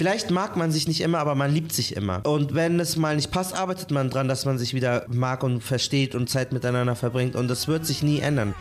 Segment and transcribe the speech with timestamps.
[0.00, 2.24] vielleicht mag man sich nicht immer, aber man liebt sich immer.
[2.24, 5.62] Und wenn es mal nicht passt, arbeitet man dran, dass man sich wieder mag und
[5.62, 7.36] versteht und Zeit miteinander verbringt.
[7.36, 8.54] Und das wird sich nie ändern.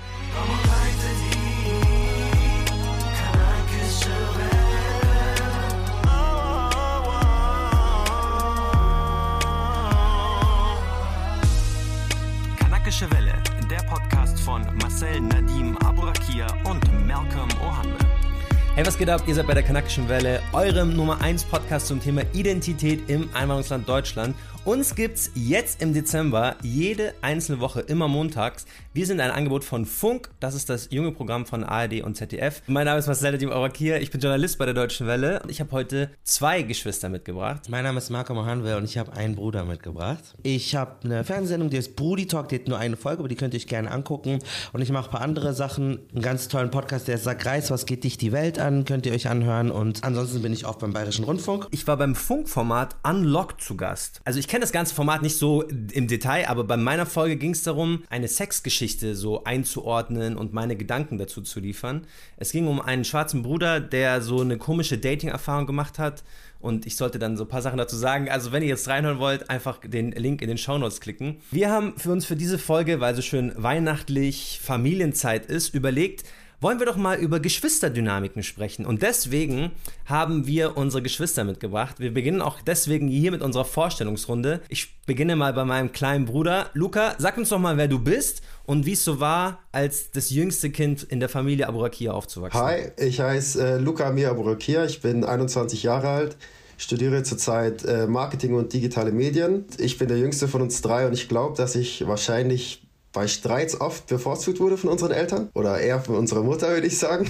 [18.99, 19.21] Geht ab?
[19.27, 23.87] Ihr seid bei der Kanakischen Welle, eurem Nummer 1 Podcast zum Thema Identität im Einwanderungsland
[23.87, 24.35] Deutschland.
[24.65, 28.65] Uns gibt's jetzt im Dezember jede einzelne Woche, immer montags.
[28.93, 32.61] Wir sind ein Angebot von Funk, das ist das junge Programm von ARD und ZDF.
[32.67, 35.41] Mein Name ist Marcel Nadim Awakir, ich bin Journalist bei der Deutschen Welle.
[35.47, 37.69] Ich habe heute zwei Geschwister mitgebracht.
[37.69, 40.35] Mein Name ist Marco Mohanwe und ich habe einen Bruder mitgebracht.
[40.43, 43.35] Ich habe eine Fernsehsendung, die ist Brudi Talk, die hat nur eine Folge, aber die
[43.35, 44.39] könnt ihr euch gerne angucken.
[44.73, 45.99] Und ich mache ein paar andere Sachen.
[46.11, 49.05] Einen ganz tollen Podcast, der ist Sag Reis, was geht dich die Welt an, könnt
[49.05, 49.69] ihr euch anhören.
[49.69, 51.67] Und ansonsten bin ich auch beim Bayerischen Rundfunk.
[51.69, 54.19] Ich war beim Funkformat Unlocked zu Gast.
[54.25, 57.51] Also ich kenne das ganze Format nicht so im Detail, aber bei meiner Folge ging
[57.51, 62.07] es darum, eine Sexgeschichte so einzuordnen und meine Gedanken dazu zu liefern.
[62.37, 66.23] Es ging um einen schwarzen Bruder, der so eine komische Dating-Erfahrung gemacht hat
[66.59, 68.27] und ich sollte dann so ein paar Sachen dazu sagen.
[68.27, 71.37] Also wenn ihr jetzt reinhören wollt, einfach den Link in den Shownotes klicken.
[71.51, 76.25] Wir haben für uns für diese Folge, weil so schön weihnachtlich Familienzeit ist, überlegt,
[76.61, 78.85] wollen wir doch mal über Geschwisterdynamiken sprechen.
[78.85, 79.71] Und deswegen
[80.05, 81.99] haben wir unsere Geschwister mitgebracht.
[81.99, 84.61] Wir beginnen auch deswegen hier mit unserer Vorstellungsrunde.
[84.69, 86.69] Ich beginne mal bei meinem kleinen Bruder.
[86.73, 90.29] Luca, sag uns doch mal, wer du bist und wie es so war, als das
[90.29, 92.59] jüngste Kind in der Familie Aburakia aufzuwachsen.
[92.59, 96.37] Hi, ich heiße äh, Luca Amir Aburakia, ich bin 21 Jahre alt
[96.79, 99.65] studiere zurzeit äh, Marketing und digitale Medien.
[99.77, 103.79] Ich bin der jüngste von uns drei und ich glaube, dass ich wahrscheinlich bei Streits
[103.79, 107.29] oft bevorzugt wurde von unseren Eltern oder eher von unserer Mutter, würde ich sagen.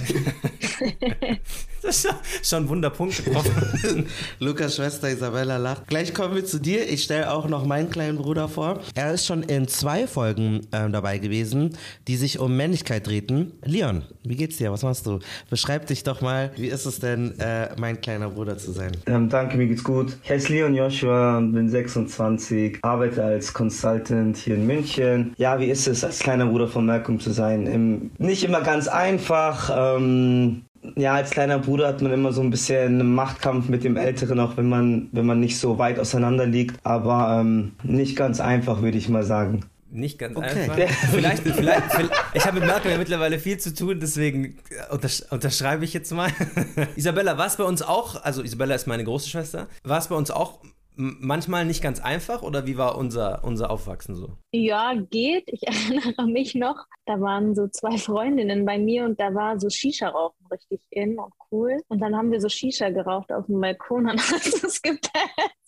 [1.82, 2.14] das ist
[2.50, 4.06] schon ein Wunderpunkt getroffen.
[4.38, 5.86] Lukas Schwester Isabella lacht.
[5.86, 6.86] Gleich kommen wir zu dir.
[6.88, 8.80] Ich stelle auch noch meinen kleinen Bruder vor.
[8.94, 13.52] Er ist schon in zwei Folgen äh, dabei gewesen, die sich um Männlichkeit drehten.
[13.64, 14.70] Leon, wie geht's dir?
[14.72, 15.20] Was machst du?
[15.48, 16.50] Beschreib dich doch mal.
[16.56, 18.92] Wie ist es denn, äh, mein kleiner Bruder zu sein?
[19.06, 20.16] Ähm, danke, mir geht's gut.
[20.22, 25.34] Ich heiße Leon Joshua, bin 26, arbeite als Consultant hier in München.
[25.38, 27.66] Ja, wie ist es, als kleiner Bruder von Malcolm zu sein?
[27.66, 29.70] Im, nicht immer ganz einfach.
[29.74, 30.62] Ähm,
[30.96, 34.40] ja, als kleiner Bruder hat man immer so ein bisschen einen Machtkampf mit dem Älteren,
[34.40, 36.78] auch wenn man, wenn man nicht so weit auseinander liegt.
[36.84, 39.64] Aber ähm, nicht ganz einfach, würde ich mal sagen.
[39.92, 40.46] Nicht ganz okay.
[40.46, 40.74] einfach.
[40.74, 44.56] Vielleicht, vielleicht, vielleicht, ich habe mit Malcolm ja mittlerweile viel zu tun, deswegen
[44.90, 46.30] untersch unterschreibe ich jetzt mal.
[46.96, 50.14] Isabella, war es bei uns auch, also Isabella ist meine große Schwester, war es bei
[50.14, 50.60] uns auch
[50.96, 54.36] manchmal nicht ganz einfach oder wie war unser, unser Aufwachsen so?
[54.52, 55.44] Ja, geht.
[55.46, 59.68] Ich erinnere mich noch, da waren so zwei Freundinnen bei mir und da war so
[59.68, 61.78] Shisha-Rauchen richtig in und cool.
[61.88, 65.10] Und dann haben wir so Shisha geraucht auf dem Balkon und hast es gepetzt.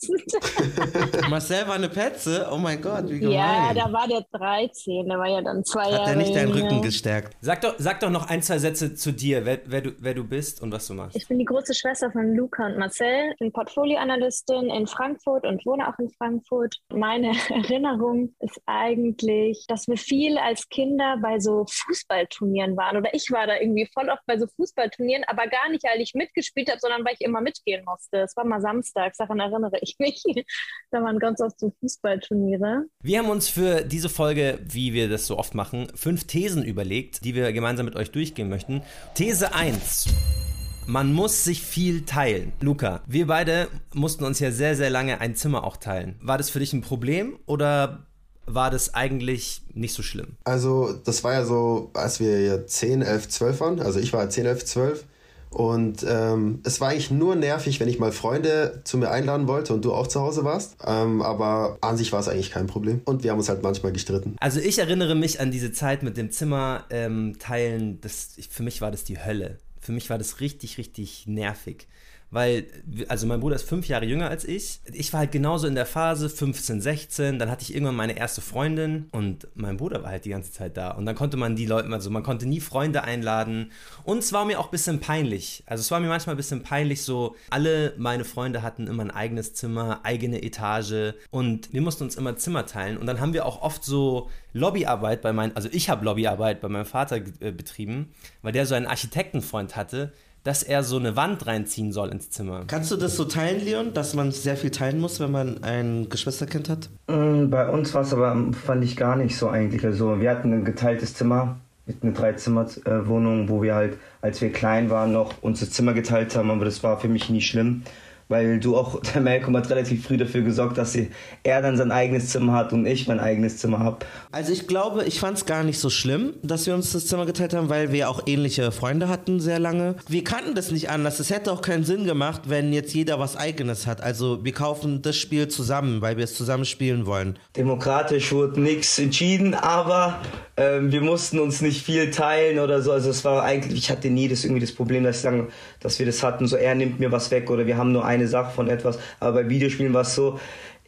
[1.30, 2.48] Marcel war eine Petze?
[2.52, 3.34] Oh mein Gott, wie gemein.
[3.34, 6.34] Ja, da war der 13, der war ja dann zwei Hat Jahre Hat er nicht
[6.34, 6.52] deinen.
[6.52, 7.36] Rücken gestärkt?
[7.40, 10.24] Sag doch, sag doch noch ein, zwei Sätze zu dir, wer, wer, du, wer du
[10.24, 11.16] bist und was du machst.
[11.16, 15.64] Ich bin die große Schwester von Luca und Marcel, Ich bin Portfolioanalystin in Frankfurt und
[15.66, 16.76] wohne auch in Frankfurt.
[16.92, 22.96] Meine Erinnerung ist eigentlich, dass wir viel als Kinder bei so Fußballturnieren waren.
[22.96, 26.14] Oder ich war da irgendwie voll oft bei so Fußballturnieren, aber gar nicht, weil ich
[26.14, 28.18] mitgespielt habe, sondern weil ich immer mitgehen musste.
[28.18, 30.22] Es war mal samstags, daran erinnere ich mich.
[30.90, 32.84] da waren ganz oft so Fußballturniere.
[33.02, 37.24] Wir haben uns für diese Folge, wie wir das so oft machen, fünf Thesen überlegt,
[37.24, 38.82] die wir gemeinsam mit euch durchgehen möchten.
[39.14, 40.51] These 1.
[40.86, 42.52] Man muss sich viel teilen.
[42.60, 46.16] Luca, wir beide mussten uns ja sehr, sehr lange ein Zimmer auch teilen.
[46.20, 48.06] War das für dich ein Problem oder
[48.46, 50.36] war das eigentlich nicht so schlimm?
[50.44, 53.80] Also, das war ja so, als wir ja 10, 11, 12 waren.
[53.80, 55.04] Also, ich war 10, 11, 12.
[55.50, 59.74] Und ähm, es war eigentlich nur nervig, wenn ich mal Freunde zu mir einladen wollte
[59.74, 60.76] und du auch zu Hause warst.
[60.84, 63.02] Ähm, aber an sich war es eigentlich kein Problem.
[63.04, 64.34] Und wir haben uns halt manchmal gestritten.
[64.40, 68.00] Also ich erinnere mich an diese Zeit mit dem Zimmer ähm, teilen.
[68.00, 69.58] Das, für mich war das die Hölle.
[69.82, 71.88] Für mich war das richtig, richtig nervig
[72.32, 72.66] weil,
[73.08, 74.80] also mein Bruder ist fünf Jahre jünger als ich.
[74.90, 77.38] Ich war halt genauso in der Phase, 15, 16.
[77.38, 80.78] Dann hatte ich irgendwann meine erste Freundin und mein Bruder war halt die ganze Zeit
[80.78, 80.92] da.
[80.92, 83.70] Und dann konnte man die Leute, also man konnte nie Freunde einladen.
[84.04, 85.62] Und es war mir auch ein bisschen peinlich.
[85.66, 89.10] Also es war mir manchmal ein bisschen peinlich, so alle meine Freunde hatten immer ein
[89.10, 92.96] eigenes Zimmer, eigene Etage und wir mussten uns immer Zimmer teilen.
[92.96, 96.68] Und dann haben wir auch oft so Lobbyarbeit bei meinem, also ich habe Lobbyarbeit bei
[96.68, 100.12] meinem Vater äh, betrieben, weil der so einen Architektenfreund hatte,
[100.44, 102.64] dass er so eine Wand reinziehen soll ins Zimmer.
[102.66, 106.08] Kannst du das so teilen, Leon, dass man sehr viel teilen muss, wenn man ein
[106.08, 106.88] Geschwisterkind hat?
[107.08, 109.84] Mm, Bei uns war es aber, fand ich gar nicht so eigentlich.
[109.84, 111.56] Also wir hatten ein geteiltes Zimmer
[111.86, 116.50] mit einer Dreizimmerwohnung, wo wir halt, als wir klein waren, noch unser Zimmer geteilt haben,
[116.50, 117.82] aber das war für mich nie schlimm.
[118.32, 120.96] Weil du auch, der Malcolm hat relativ früh dafür gesorgt, dass
[121.42, 123.98] er dann sein eigenes Zimmer hat und ich mein eigenes Zimmer habe.
[124.32, 127.26] Also ich glaube, ich fand es gar nicht so schlimm, dass wir uns das Zimmer
[127.26, 129.96] geteilt haben, weil wir auch ähnliche Freunde hatten sehr lange.
[130.08, 131.20] Wir kannten das nicht anders.
[131.20, 134.02] Es hätte auch keinen Sinn gemacht, wenn jetzt jeder was eigenes hat.
[134.02, 137.38] Also wir kaufen das Spiel zusammen, weil wir es zusammen spielen wollen.
[137.56, 140.18] Demokratisch wurde nichts entschieden, aber
[140.56, 142.92] ähm, wir mussten uns nicht viel teilen oder so.
[142.92, 145.48] Also es war eigentlich, ich hatte nie das irgendwie das Problem, dass, lang,
[145.80, 148.21] dass wir das hatten, so er nimmt mir was weg oder wir haben nur eine
[148.28, 148.98] Sache von etwas.
[149.20, 150.38] Aber bei Videospielen war es so,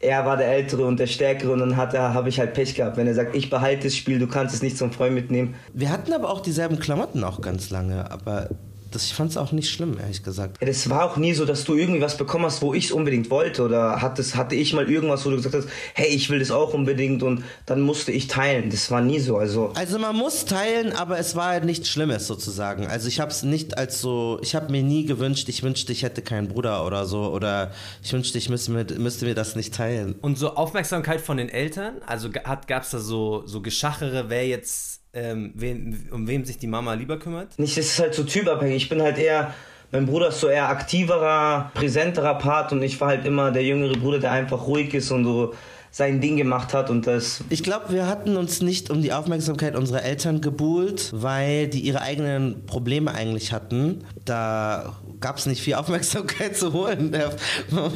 [0.01, 2.97] er war der Ältere und der Stärkere und dann habe ich halt Pech gehabt.
[2.97, 5.55] Wenn er sagt, ich behalte das Spiel, du kannst es nicht zum Freund mitnehmen.
[5.73, 8.51] Wir hatten aber auch dieselben Klamotten auch ganz lange, aber
[8.95, 10.59] das, ich fand es auch nicht schlimm, ehrlich gesagt.
[10.61, 12.93] Ja, das war auch nie so, dass du irgendwie was bekommen hast, wo ich es
[12.93, 13.63] unbedingt wollte.
[13.63, 16.75] Oder hattest, hatte ich mal irgendwas, wo du gesagt hast, hey, ich will das auch
[16.75, 18.71] unbedingt und dann musste ich teilen.
[18.71, 19.37] Das war nie so.
[19.37, 22.87] Also, also man muss teilen, aber es war halt nichts Schlimmes sozusagen.
[22.87, 26.03] Also ich habe es nicht als so, ich habe mir nie gewünscht, ich wünschte, ich
[26.03, 27.33] hätte keinen Bruder oder so.
[27.33, 30.17] Oder ich wünschte, ich müsste mir, müsste mir das nicht teilen.
[30.21, 31.95] Und so Aufmerksamkeit von den Eltern?
[32.07, 36.67] Also gab es da so, so Geschachere, wer jetzt ähm, wen, um wem sich die
[36.67, 37.59] Mama lieber kümmert?
[37.59, 38.77] Nicht, es ist halt so typabhängig.
[38.77, 39.55] Ich bin halt eher,
[39.93, 43.95] mein Bruder ist so eher aktiverer, präsenterer Part und ich war halt immer der jüngere
[43.95, 45.55] Bruder, der einfach ruhig ist und so
[45.95, 47.45] sein Ding gemacht hat und das.
[47.51, 52.01] Ich glaube, wir hatten uns nicht um die Aufmerksamkeit unserer Eltern gebuhlt, weil die ihre
[52.01, 54.03] eigenen Probleme eigentlich hatten.
[54.25, 57.13] Da gab es nicht viel Aufmerksamkeit zu holen.
[57.13, 57.33] Der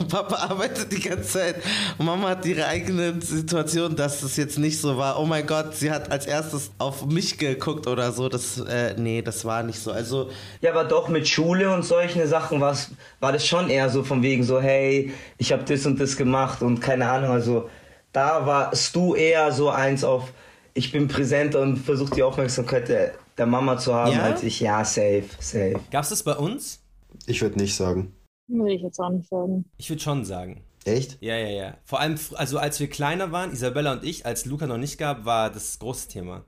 [0.09, 1.57] Papa arbeitet die ganze Zeit.
[1.99, 5.91] Mama hat ihre eigene Situation, dass es jetzt nicht so war, oh mein Gott, sie
[5.91, 8.29] hat als erstes auf mich geguckt oder so.
[8.29, 9.93] Das, äh, nee, das war nicht so.
[9.93, 10.31] Also,
[10.61, 14.45] ja, aber doch mit Schule und solchen Sachen war das schon eher so von wegen
[14.45, 17.69] so, hey, ich habe das und das gemacht und keine Ahnung, also
[18.13, 20.33] da warst du eher so eins auf,
[20.75, 24.23] ich bin präsent und versuche die Aufmerksamkeit der, der Mama zu haben, ja?
[24.23, 25.77] als ich, ja, safe, safe.
[25.91, 26.81] Gab es das bei uns?
[27.27, 28.15] Ich würde nicht sagen.
[28.49, 29.65] Würde ich jetzt auch nicht sagen.
[29.77, 30.63] Ich würde schon sagen.
[30.85, 31.19] Echt?
[31.21, 31.79] Ja, ja, ja.
[31.85, 35.25] Vor allem, also als wir kleiner waren, Isabella und ich, als Luca noch nicht gab,
[35.25, 36.45] war das große Thema.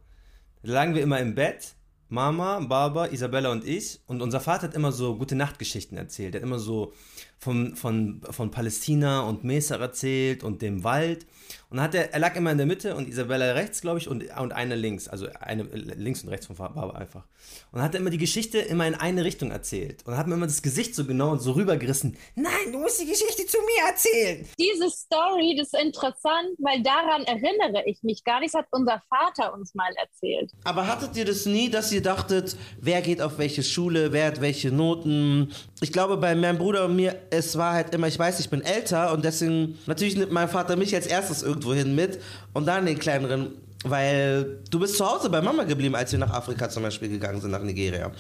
[0.63, 1.75] Da lagen wir immer im Bett,
[2.09, 6.35] Mama, Baba, Isabella und ich, und unser Vater hat immer so gute Nachtgeschichten erzählt.
[6.35, 6.93] Er hat immer so
[7.41, 11.27] von, von, von Palästina und Mesa erzählt und dem Wald.
[11.71, 14.25] Und hat er, er lag immer in der Mitte und Isabella rechts, glaube ich, und,
[14.39, 15.09] und eine links.
[15.09, 17.25] Also eine links und rechts von Baba einfach.
[17.73, 20.05] Und hat er immer die Geschichte immer in eine Richtung erzählt.
[20.05, 22.17] Und hat mir immer das Gesicht so genau und so rübergerissen.
[22.35, 24.47] Nein, du musst die Geschichte zu mir erzählen.
[24.59, 28.53] Diese Story, das ist interessant, weil daran erinnere ich mich gar nicht.
[28.53, 30.53] Das hat unser Vater uns mal erzählt.
[30.65, 34.41] Aber hattet ihr das nie, dass ihr dachtet, wer geht auf welche Schule, wer hat
[34.41, 35.53] welche Noten?
[35.81, 38.63] Ich glaube, bei meinem Bruder und mir, es war halt immer, ich weiß, ich bin
[38.63, 42.21] älter und deswegen, natürlich nimmt mein Vater mich als erstes irgendwo hin mit
[42.53, 43.53] und dann den kleineren,
[43.85, 47.41] weil du bist zu Hause bei Mama geblieben, als wir nach Afrika zum Beispiel gegangen
[47.41, 48.11] sind, nach Nigeria.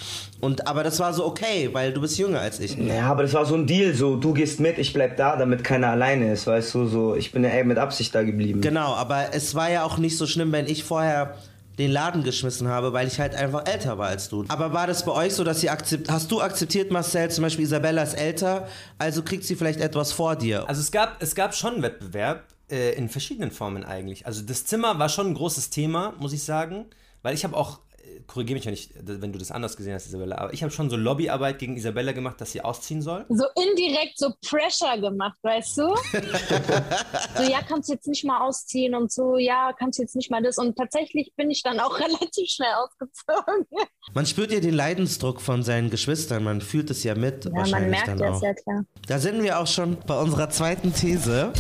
[0.41, 2.77] Und, aber das war so okay, weil du bist jünger als ich.
[2.77, 5.63] Ja, aber das war so ein Deal, so du gehst mit, ich bleib da, damit
[5.63, 8.61] keiner alleine ist, weißt du, so ich bin ja ey, mit Absicht da geblieben.
[8.61, 11.35] Genau, aber es war ja auch nicht so schlimm, wenn ich vorher
[11.79, 14.45] den Laden geschmissen habe, weil ich halt einfach älter war als du.
[14.49, 17.65] Aber war das bei euch so, dass ihr akzept, hast du akzeptiert, Marcel, zum Beispiel
[17.65, 18.69] Isabella ist älter,
[18.99, 20.69] also kriegt sie vielleicht etwas vor dir?
[20.69, 24.27] Also es gab, es gab schon einen Wettbewerb äh, in verschiedenen Formen eigentlich.
[24.27, 26.87] Also das Zimmer war schon ein großes Thema, muss ich sagen,
[27.23, 27.81] weil ich habe auch
[28.27, 30.91] korrigiere mich, wenn, ich, wenn du das anders gesehen hast, Isabella, aber ich habe schon
[30.91, 33.25] so Lobbyarbeit gegen Isabella gemacht, dass sie ausziehen soll.
[33.29, 35.83] So indirekt so Pressure gemacht, weißt du?
[37.37, 40.31] so, ja, kannst du jetzt nicht mal ausziehen und so, ja, kannst du jetzt nicht
[40.31, 40.59] mal das.
[40.59, 43.67] Und tatsächlich bin ich dann auch relativ schnell ausgezogen.
[44.15, 47.45] Man spürt ja den Leidensdruck von seinen Geschwistern, man fühlt es ja mit.
[47.45, 48.85] Ja, man merkt es, ja klar.
[49.07, 51.53] Da sind wir auch schon bei unserer zweiten These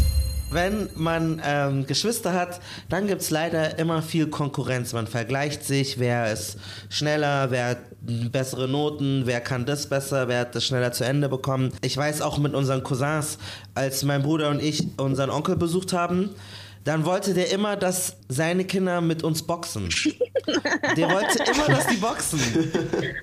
[0.50, 4.92] wenn man ähm, Geschwister hat, dann gibt es leider immer viel Konkurrenz.
[4.92, 10.40] Man vergleicht sich, wer ist schneller, wer hat bessere Noten, wer kann das besser, wer
[10.40, 11.72] hat das schneller zu Ende bekommen.
[11.82, 13.38] Ich weiß auch mit unseren Cousins,
[13.74, 16.30] als mein Bruder und ich unseren Onkel besucht haben,
[16.84, 19.88] dann wollte der immer, dass seine Kinder mit uns boxen.
[20.96, 22.40] Der wollte immer, dass die boxen.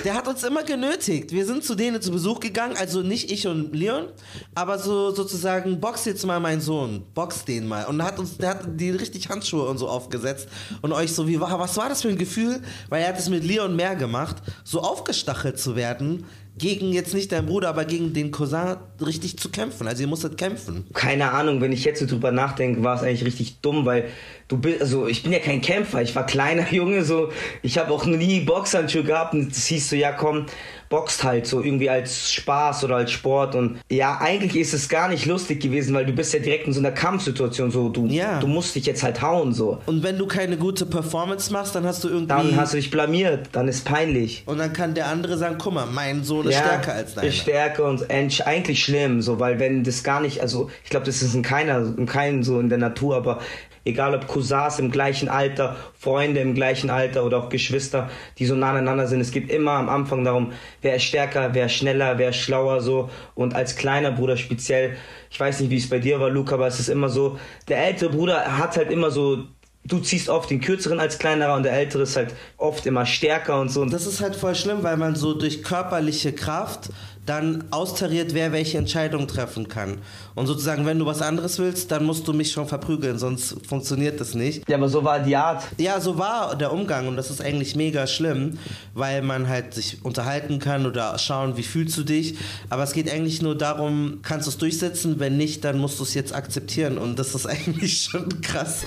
[0.04, 1.32] Der hat uns immer genötigt.
[1.32, 4.08] Wir sind zu denen zu Besuch gegangen, also nicht ich und Leon,
[4.54, 7.86] aber so sozusagen, box jetzt mal meinen Sohn, box den mal.
[7.86, 10.48] Und hat uns, der hat die richtig Handschuhe und so aufgesetzt
[10.82, 12.62] und euch so, wie was war das für ein Gefühl?
[12.90, 16.26] Weil er hat es mit Leon mehr gemacht, so aufgestachelt zu werden
[16.58, 19.88] gegen jetzt nicht deinen Bruder, aber gegen den Cousin richtig zu kämpfen.
[19.88, 20.86] Also ihr musstet kämpfen.
[20.94, 24.06] Keine Ahnung, wenn ich jetzt so drüber nachdenke, war es eigentlich richtig dumm, weil
[24.48, 27.92] du bist, also ich bin ja kein Kämpfer, ich war kleiner Junge, so ich habe
[27.92, 30.46] auch nie Boxhandschuhe gehabt und es hieß so, ja komm,
[30.90, 35.10] boxt halt so irgendwie als Spaß oder als Sport und ja, eigentlich ist es gar
[35.10, 38.40] nicht lustig gewesen, weil du bist ja direkt in so einer Kampfsituation, so du, Ja.
[38.40, 39.80] du musst dich jetzt halt hauen so.
[39.86, 42.28] Und wenn du keine gute Performance machst, dann hast du irgendwie.
[42.28, 44.44] Dann hast du dich blamiert, dann ist peinlich.
[44.46, 47.28] und dann kann der andere sagen, guck mal, mein Sohn ist stärker als deiner.
[47.28, 51.06] Ist stärker und ent- eigentlich schlimm, so, weil wenn das gar nicht, also ich glaube,
[51.06, 53.40] das ist in keiner, in keinem so in der Natur, aber
[53.88, 58.56] egal ob Cousins im gleichen Alter, Freunde im gleichen Alter oder auch Geschwister, die so
[58.56, 60.52] nah aneinander sind, es geht immer am Anfang darum,
[60.82, 63.10] wer ist stärker, wer ist schneller, wer ist schlauer so.
[63.34, 64.98] Und als kleiner Bruder speziell,
[65.32, 67.86] ich weiß nicht, wie es bei dir war, Luca, aber es ist immer so, der
[67.86, 69.46] ältere Bruder hat halt immer so
[69.88, 73.60] Du ziehst oft den kürzeren als kleinerer und der ältere ist halt oft immer stärker
[73.60, 73.82] und so.
[73.82, 76.90] Und Das ist halt voll schlimm, weil man so durch körperliche Kraft
[77.28, 79.98] dann austariert, wer welche Entscheidung treffen kann.
[80.34, 84.20] Und sozusagen, wenn du was anderes willst, dann musst du mich schon verprügeln, sonst funktioniert
[84.22, 84.68] das nicht.
[84.70, 85.64] ja, aber so war die Art.
[85.78, 88.58] Ja, so war der Umgang und das ist eigentlich mega schlimm,
[88.94, 92.36] weil man halt sich unterhalten kann oder schauen, wie fühlst du dich.
[92.70, 95.20] Aber es geht eigentlich nur darum, kannst du es durchsetzen?
[95.20, 98.84] Wenn nicht, dann musst du es jetzt akzeptieren und das ist eigentlich schon krass.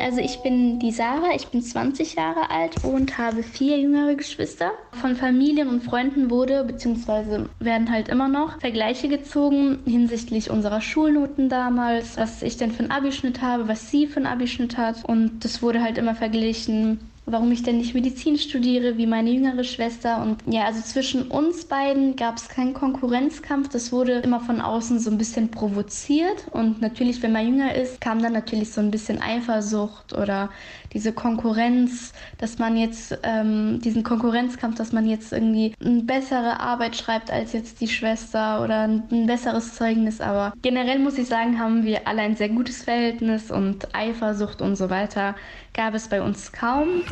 [0.00, 4.70] Also ich bin die Sarah, ich bin 20 Jahre alt und habe vier jüngere Geschwister.
[4.92, 7.46] Von Familien und Freunden wurde bzw.
[7.58, 12.92] werden halt immer noch Vergleiche gezogen hinsichtlich unserer Schulnoten damals, was ich denn für einen
[12.92, 17.52] Abischnitt habe, was sie für einen Abischnitt hat und das wurde halt immer verglichen warum
[17.52, 20.22] ich denn nicht Medizin studiere wie meine jüngere Schwester.
[20.22, 23.68] Und ja, also zwischen uns beiden gab es keinen Konkurrenzkampf.
[23.68, 26.46] Das wurde immer von außen so ein bisschen provoziert.
[26.52, 30.50] Und natürlich, wenn man jünger ist, kam dann natürlich so ein bisschen Eifersucht oder
[30.92, 36.96] diese Konkurrenz, dass man jetzt, ähm, diesen Konkurrenzkampf, dass man jetzt irgendwie eine bessere Arbeit
[36.96, 40.20] schreibt als jetzt die Schwester oder ein, ein besseres Zeugnis.
[40.20, 44.76] Aber generell muss ich sagen, haben wir alle ein sehr gutes Verhältnis und Eifersucht und
[44.76, 45.34] so weiter
[45.74, 47.02] gab es bei uns kaum.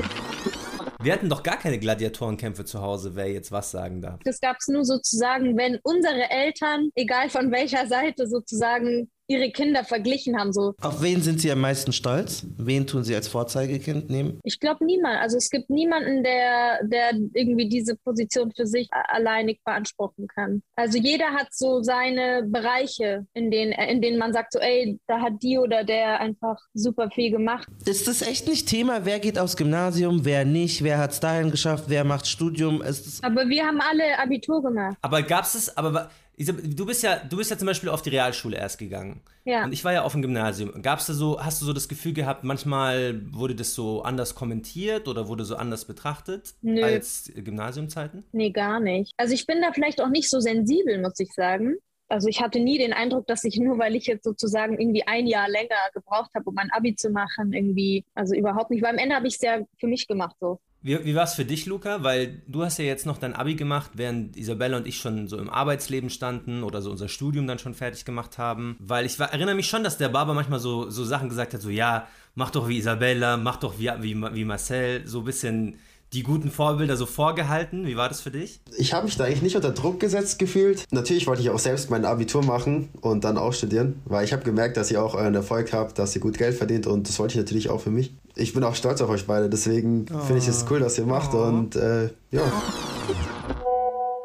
[1.00, 4.18] Wir hatten doch gar keine Gladiatorenkämpfe zu Hause, wer jetzt was sagen darf.
[4.24, 9.84] Das gab es nur sozusagen, wenn unsere Eltern, egal von welcher Seite sozusagen, ihre Kinder
[9.84, 10.52] verglichen haben.
[10.52, 12.44] So, Auf wen sind Sie am meisten stolz?
[12.56, 14.40] Wen tun Sie als Vorzeigekind nehmen?
[14.42, 15.18] ich glaube niemand.
[15.20, 20.62] Also es gibt niemanden, der, der irgendwie diese Position für sich alleinig beanspruchen kann.
[20.76, 25.20] Also jeder hat so seine Bereiche, in denen, in denen man sagt, so, ey, da
[25.20, 27.66] hat die oder der einfach super viel gemacht.
[27.84, 29.04] Ist das echt nicht Thema?
[29.04, 30.82] Wer geht aufs Gymnasium, wer nicht?
[30.84, 31.84] Wer hat es dahin geschafft?
[31.88, 32.82] Wer macht Studium?
[33.22, 34.96] Aber wir haben alle Abitur gemacht.
[35.02, 38.56] Aber gab es, aber du bist ja, du bist ja zum Beispiel auf die Realschule
[38.56, 39.22] erst gegangen.
[39.44, 39.64] Ja.
[39.64, 40.82] Und ich war ja auf dem Gymnasium.
[40.82, 45.08] Gab's da so, hast du so das Gefühl gehabt, manchmal wurde das so anders kommentiert
[45.08, 46.82] oder wurde so anders betrachtet Nö.
[46.82, 48.24] als Gymnasiumzeiten?
[48.32, 49.12] Nee, gar nicht.
[49.16, 51.76] Also ich bin da vielleicht auch nicht so sensibel, muss ich sagen.
[52.08, 55.26] Also ich hatte nie den Eindruck, dass ich nur, weil ich jetzt sozusagen irgendwie ein
[55.26, 58.82] Jahr länger gebraucht habe, um mein Abi zu machen, irgendwie, also überhaupt nicht.
[58.82, 60.60] Weil am Ende habe ich es ja für mich gemacht so.
[60.86, 62.04] Wie, wie war es für dich, Luca?
[62.04, 65.36] Weil du hast ja jetzt noch dein Abi gemacht, während Isabella und ich schon so
[65.36, 68.76] im Arbeitsleben standen oder so unser Studium dann schon fertig gemacht haben.
[68.78, 71.60] Weil ich war, erinnere mich schon, dass der Barber manchmal so, so Sachen gesagt hat,
[71.60, 75.80] so ja, mach doch wie Isabella, mach doch wie, wie, wie Marcel, so ein bisschen
[76.12, 77.86] die guten Vorbilder so vorgehalten.
[77.86, 78.60] Wie war das für dich?
[78.76, 80.84] Ich habe mich da eigentlich nicht unter Druck gesetzt gefühlt.
[80.90, 84.44] Natürlich wollte ich auch selbst mein Abitur machen und dann auch studieren, weil ich habe
[84.44, 87.32] gemerkt, dass ihr auch euren Erfolg habt, dass ihr gut Geld verdient und das wollte
[87.32, 88.14] ich natürlich auch für mich.
[88.34, 91.34] Ich bin auch stolz auf euch beide, deswegen finde ich es cool, was ihr macht
[91.34, 92.42] und äh, ja.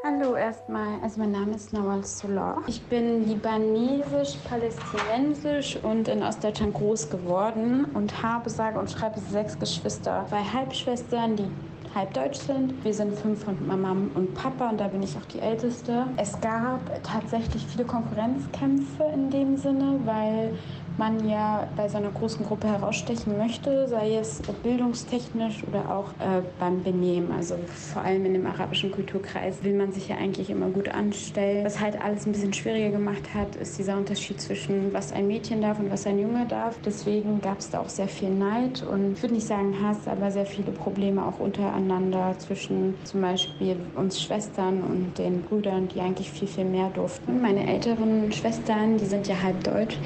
[0.04, 2.62] Hallo erstmal, also mein Name ist Nawal Solar.
[2.68, 10.26] Ich bin libanesisch-palästinensisch und in Ostdeutschland groß geworden und habe, sage und schreibe sechs Geschwister.
[10.30, 11.48] Zwei Halbschwestern, die
[11.94, 12.74] halb deutsch sind.
[12.84, 16.06] Wir sind fünf von Mama und Papa und da bin ich auch die Älteste.
[16.18, 20.54] Es gab tatsächlich viele Konkurrenzkämpfe in dem Sinne, weil
[20.98, 26.42] man ja bei so einer großen Gruppe herausstechen möchte, sei es bildungstechnisch oder auch äh,
[26.60, 27.32] beim Benehmen.
[27.32, 27.56] Also
[27.94, 31.66] vor allem in dem arabischen Kulturkreis will man sich ja eigentlich immer gut anstellen.
[31.66, 35.62] Was halt alles ein bisschen schwieriger gemacht hat, ist dieser Unterschied zwischen was ein Mädchen
[35.62, 36.78] darf und was ein Junge darf.
[36.86, 40.32] Deswegen gab es da auch sehr viel Neid und ich würde nicht sagen Hass, aber
[40.32, 46.32] sehr viele Probleme auch untereinander zwischen zum Beispiel uns Schwestern und den Brüdern, die eigentlich
[46.32, 47.42] viel, viel mehr durften.
[47.42, 49.98] Meine älteren Schwestern, die sind ja halb deutsch,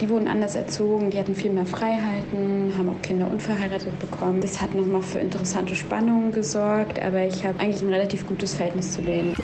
[0.00, 4.40] die wurden anders erzogen, die hatten viel mehr Freiheiten, haben auch Kinder unverheiratet bekommen.
[4.40, 8.92] Das hat nochmal für interessante Spannungen gesorgt, aber ich habe eigentlich ein relativ gutes Verhältnis
[8.92, 9.34] zu denen.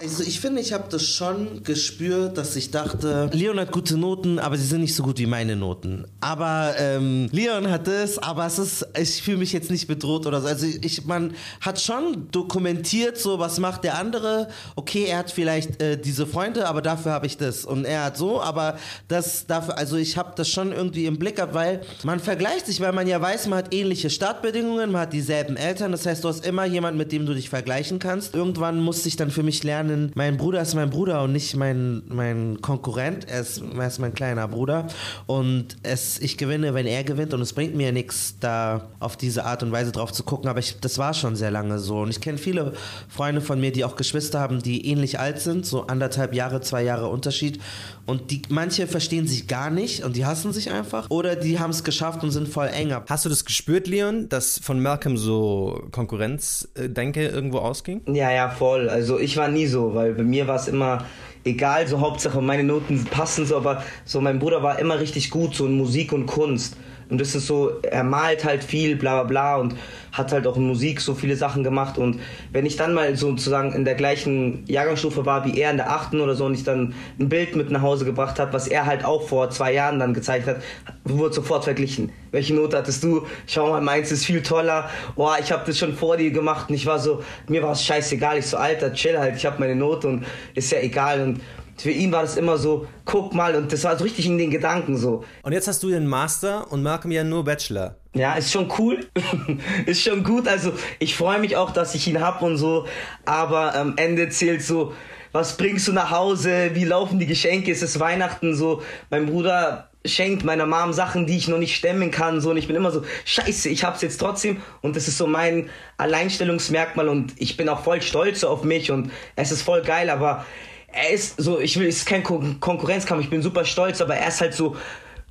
[0.00, 4.38] Also ich finde, ich habe das schon gespürt, dass ich dachte, Leon hat gute Noten,
[4.38, 6.04] aber sie sind nicht so gut wie meine Noten.
[6.20, 10.40] Aber ähm, Leon hat es, aber es ist, ich fühle mich jetzt nicht bedroht oder
[10.40, 10.46] so.
[10.46, 14.48] Also ich, man hat schon dokumentiert, so was macht der andere.
[14.76, 17.64] Okay, er hat vielleicht äh, diese Freunde, aber dafür habe ich das.
[17.64, 18.78] Und er hat so, aber
[19.08, 22.80] das dafür, also ich habe das schon irgendwie im Blick gehabt, weil man vergleicht sich,
[22.80, 25.90] weil man ja weiß, man hat ähnliche Startbedingungen, man hat dieselben Eltern.
[25.90, 28.36] Das heißt, du hast immer jemanden, mit dem du dich vergleichen kannst.
[28.36, 31.56] Irgendwann musste ich dann für mich lernen, lernen, mein Bruder ist mein Bruder und nicht
[31.56, 33.28] mein, mein Konkurrent.
[33.28, 34.86] Er ist, er ist mein kleiner Bruder.
[35.26, 37.34] Und es, ich gewinne, wenn er gewinnt.
[37.34, 40.48] Und es bringt mir nichts, da auf diese Art und Weise drauf zu gucken.
[40.48, 42.00] Aber ich, das war schon sehr lange so.
[42.00, 42.74] Und ich kenne viele
[43.08, 45.66] Freunde von mir, die auch Geschwister haben, die ähnlich alt sind.
[45.66, 47.60] So anderthalb Jahre, zwei Jahre Unterschied.
[48.06, 51.10] Und die, manche verstehen sich gar nicht und die hassen sich einfach.
[51.10, 53.04] Oder die haben es geschafft und sind voll enger.
[53.06, 58.00] Hast du das gespürt, Leon, dass von Malcolm so Konkurrenzdenke irgendwo ausging?
[58.06, 58.88] Ja, ja, voll.
[58.88, 61.04] Also ich war nie so, weil bei mir war es immer
[61.44, 65.54] egal, so Hauptsache meine Noten passen so, aber so mein Bruder war immer richtig gut
[65.54, 66.76] so in Musik und Kunst.
[67.10, 69.74] Und das ist so, er malt halt viel, bla bla bla und
[70.12, 71.96] hat halt auch in Musik so viele Sachen gemacht.
[71.96, 72.20] Und
[72.52, 76.20] wenn ich dann mal sozusagen in der gleichen Jahrgangsstufe war wie er in der achten
[76.20, 79.04] oder so und ich dann ein Bild mit nach Hause gebracht habe, was er halt
[79.04, 80.58] auch vor zwei Jahren dann gezeigt hat,
[81.04, 82.12] wurde sofort verglichen.
[82.30, 83.26] Welche Note hattest du?
[83.46, 84.90] Schau mal, meins ist viel toller.
[85.16, 87.84] Boah, ich habe das schon vor dir gemacht und ich war so, mir war es
[87.84, 88.38] scheißegal.
[88.38, 91.22] Ich so, Alter, chill halt, ich habe meine Note und ist ja egal.
[91.22, 91.40] Und
[91.80, 94.50] für ihn war das immer so, guck mal, und das war so richtig in den
[94.50, 95.24] Gedanken so.
[95.42, 97.96] Und jetzt hast du den Master und Malcolm ja nur Bachelor.
[98.14, 99.06] Ja, ist schon cool.
[99.86, 100.48] ist schon gut.
[100.48, 102.86] Also ich freue mich auch, dass ich ihn hab und so.
[103.24, 104.92] Aber am Ende zählt so,
[105.32, 106.70] was bringst du nach Hause?
[106.74, 107.70] Wie laufen die Geschenke?
[107.70, 108.82] Ist es Weihnachten so?
[109.10, 112.40] Mein Bruder schenkt meiner Mom Sachen, die ich noch nicht stemmen kann.
[112.40, 114.62] So, und ich bin immer so, scheiße, ich hab's jetzt trotzdem.
[114.80, 115.68] Und das ist so mein
[115.98, 120.46] Alleinstellungsmerkmal und ich bin auch voll stolz auf mich und es ist voll geil, aber
[120.92, 124.16] er ist so, ich will, es ist kein Kon Konkurrenzkampf, ich bin super stolz, aber
[124.16, 124.76] er ist halt so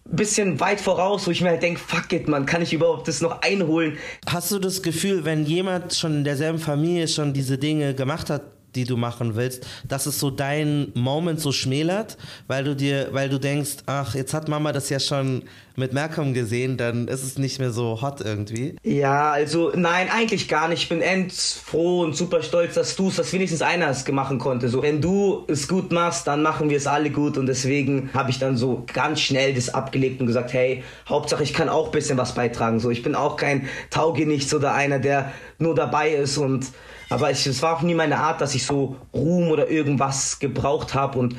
[0.09, 3.21] bisschen weit voraus, wo ich mir halt denke, fuck it, man, kann ich überhaupt das
[3.21, 3.97] noch einholen?
[4.27, 8.43] Hast du das Gefühl, wenn jemand schon in derselben Familie schon diese Dinge gemacht hat,
[8.75, 13.29] die du machen willst, dass es so dein Moment so schmälert, weil du dir, weil
[13.29, 15.43] du denkst, ach, jetzt hat Mama das ja schon
[15.75, 18.75] mit Malcolm gesehen, dann ist es nicht mehr so hot irgendwie.
[18.83, 20.83] Ja, also nein, eigentlich gar nicht.
[20.83, 24.69] Ich bin endfroh und super stolz, dass du es, dass wenigstens einer es machen konnte.
[24.69, 28.31] So, wenn du es gut machst, dann machen wir es alle gut und deswegen habe
[28.31, 31.91] ich dann so ganz schnell das abgelegt und gesagt, hey, Hauptsache ich kann auch ein
[31.91, 32.79] bisschen was beitragen.
[32.79, 36.65] So, ich bin auch kein Taugenichts oder einer, der nur dabei ist und
[37.09, 41.19] aber es war auch nie meine Art, dass ich so Ruhm oder irgendwas gebraucht habe
[41.19, 41.35] und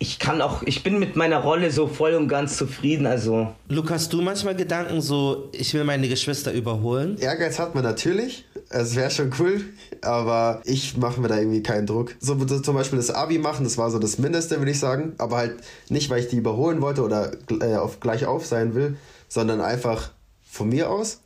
[0.00, 3.04] ich kann auch, ich bin mit meiner Rolle so voll und ganz zufrieden.
[3.04, 3.52] Also.
[3.68, 7.18] Lukas, du manchmal Gedanken so, ich will meine Geschwister überholen?
[7.18, 8.44] Ehrgeiz hat man natürlich.
[8.70, 9.64] Es wäre schon cool,
[10.02, 12.14] aber ich mache mir da irgendwie keinen Druck.
[12.20, 15.14] So zum Beispiel das Abi machen, das war so das Mindeste, würde ich sagen.
[15.18, 15.56] Aber halt
[15.88, 18.96] nicht, weil ich die überholen wollte oder äh, auf gleich auf sein will,
[19.28, 20.12] sondern einfach
[20.44, 21.20] von mir aus.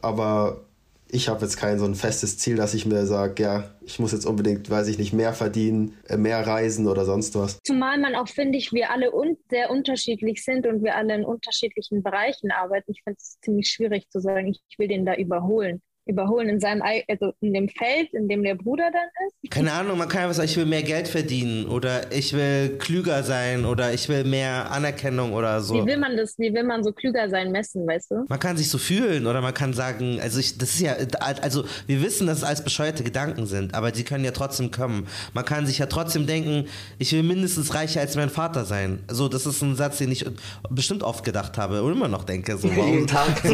[0.00, 0.62] Aber
[1.10, 4.12] ich habe jetzt kein so ein festes Ziel, dass ich mir sage, ja, ich muss
[4.12, 7.58] jetzt unbedingt, weiß ich nicht, mehr verdienen, äh, mehr reisen oder sonst was.
[7.64, 11.24] Zumal man auch, finde ich, wir alle un sehr unterschiedlich sind und wir alle in
[11.24, 12.92] unterschiedlichen Bereichen arbeiten.
[12.92, 16.82] Ich finde es ziemlich schwierig zu sagen, ich will den da überholen überholen in seinem
[17.08, 19.50] also in dem Feld, in dem der Bruder dann ist?
[19.50, 23.22] Keine Ahnung, man kann einfach sagen, ich will mehr Geld verdienen oder ich will klüger
[23.22, 25.74] sein oder ich will mehr Anerkennung oder so.
[25.74, 28.24] Wie will man das, wie will man so klüger sein messen, weißt du?
[28.28, 31.64] Man kann sich so fühlen oder man kann sagen, also ich, das ist ja, also
[31.86, 35.06] wir wissen, dass es als bescheuerte Gedanken sind, aber die können ja trotzdem kommen.
[35.34, 36.66] Man kann sich ja trotzdem denken,
[36.98, 39.00] ich will mindestens reicher als mein Vater sein.
[39.08, 40.24] Also das ist ein Satz, den ich
[40.70, 42.56] bestimmt oft gedacht habe und immer noch denke.
[42.56, 43.28] So, Jeden Tag.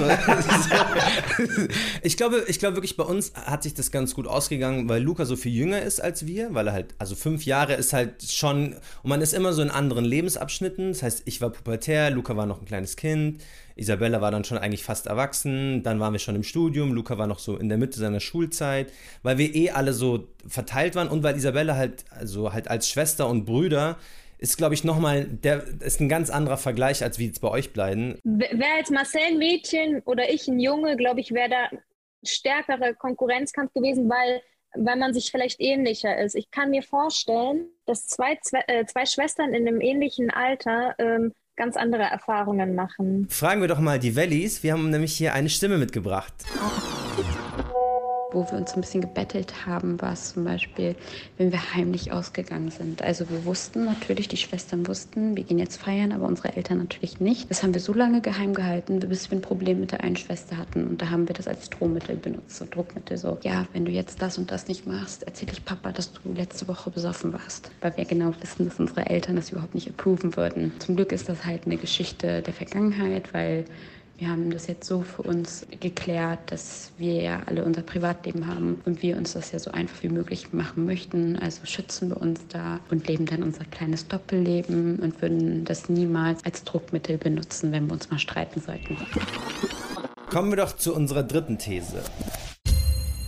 [2.03, 5.37] ich ich glaube wirklich, bei uns hat sich das ganz gut ausgegangen, weil Luca so
[5.37, 9.11] viel jünger ist als wir, weil er halt, also fünf Jahre ist halt schon, und
[9.11, 10.89] man ist immer so in anderen Lebensabschnitten.
[10.89, 13.43] Das heißt, ich war pubertär, Luca war noch ein kleines Kind,
[13.77, 17.27] Isabella war dann schon eigentlich fast erwachsen, dann waren wir schon im Studium, Luca war
[17.27, 21.23] noch so in der Mitte seiner Schulzeit, weil wir eh alle so verteilt waren und
[21.23, 23.97] weil Isabella halt, also halt als Schwester und Brüder
[24.39, 27.73] ist, glaube ich, nochmal, der ist ein ganz anderer Vergleich, als wie jetzt bei euch
[27.73, 28.19] bleiben.
[28.25, 31.79] Wäre jetzt Marcel ein Mädchen oder ich ein Junge, glaube ich, wäre da
[32.27, 34.43] stärkere Konkurrenzkampf gewesen, weil,
[34.75, 36.35] weil man sich vielleicht ähnlicher ist.
[36.35, 41.33] Ich kann mir vorstellen, dass zwei, zwei, äh, zwei Schwestern in einem ähnlichen Alter ähm,
[41.57, 43.29] ganz andere Erfahrungen machen.
[43.31, 44.63] Fragen wir doch mal die Valleys.
[44.63, 46.35] Wir haben nämlich hier eine Stimme mitgebracht.
[48.35, 50.97] Wo wir uns ein bisschen gebettelt haben, war es zum Beispiel,
[51.38, 53.03] wenn wir heimlich ausgegangen sind.
[53.03, 57.20] Also wir wussten natürlich, die Schwestern wussten, wir gehen jetzt feiern, aber unsere Eltern natürlich
[57.20, 57.51] nicht.
[57.51, 60.57] Das haben wir so lange geheim gehalten, bis wir ein Problem mit der einen Schwester
[60.57, 60.87] hatten.
[60.87, 63.16] Und da haben wir das als Drohmittel benutzt, so Druckmittel.
[63.16, 66.20] So, ja, wenn du jetzt das und das nicht machst, erzähle ich Papa, dass du
[66.35, 67.70] letzte Woche besoffen warst.
[67.81, 70.73] Weil wir genau wissen, dass unsere Eltern das überhaupt nicht approven würden.
[70.81, 73.64] Zum Glück ist das halt eine Geschichte der Vergangenheit, weil
[74.25, 78.81] wir haben das jetzt so für uns geklärt, dass wir ja alle unser Privatleben haben
[78.87, 81.39] und wir uns das ja so einfach wie möglich machen möchten.
[81.39, 86.43] Also schützen wir uns da und leben dann unser kleines Doppelleben und würden das niemals
[86.43, 88.97] als Druckmittel benutzen, wenn wir uns mal streiten sollten.
[90.31, 92.03] Kommen wir doch zu unserer dritten These.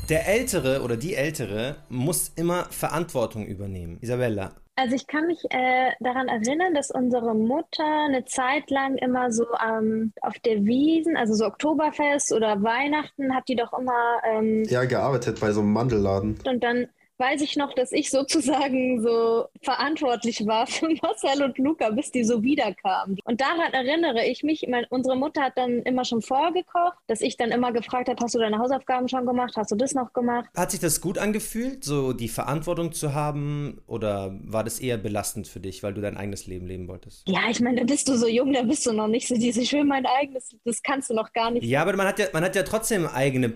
[0.08, 3.98] Der Ältere oder die Ältere muss immer Verantwortung übernehmen.
[4.00, 9.32] Isabella, Also ich kann mich äh, daran erinnern, dass unsere Mutter eine Zeit lang immer
[9.32, 14.64] so ähm, auf der Wiesen, also so Oktoberfest oder Weihnachten, hat die doch immer ähm,
[14.68, 16.38] Ja, gearbeitet bei so einem Mandelladen.
[16.46, 21.90] und dann weiß ich noch, dass ich sozusagen so verantwortlich war für Marcel und Luca,
[21.90, 23.18] bis die so wiederkamen.
[23.24, 27.36] Und daran erinnere ich mich, mein, unsere Mutter hat dann immer schon vorgekocht, dass ich
[27.36, 30.46] dann immer gefragt habe, hast du deine Hausaufgaben schon gemacht, hast du das noch gemacht?
[30.56, 35.46] hat sich das gut angefühlt, so die Verantwortung zu haben, oder war das eher belastend
[35.46, 37.28] für dich, weil du dein eigenes Leben leben wolltest?
[37.28, 39.60] Ja, ich meine, da bist du so jung, da bist du noch nicht so diese,
[39.60, 41.64] ich will mein eigenes, das kannst du noch gar nicht.
[41.64, 43.52] Ja, aber man hat ja, man hat ja trotzdem eigene,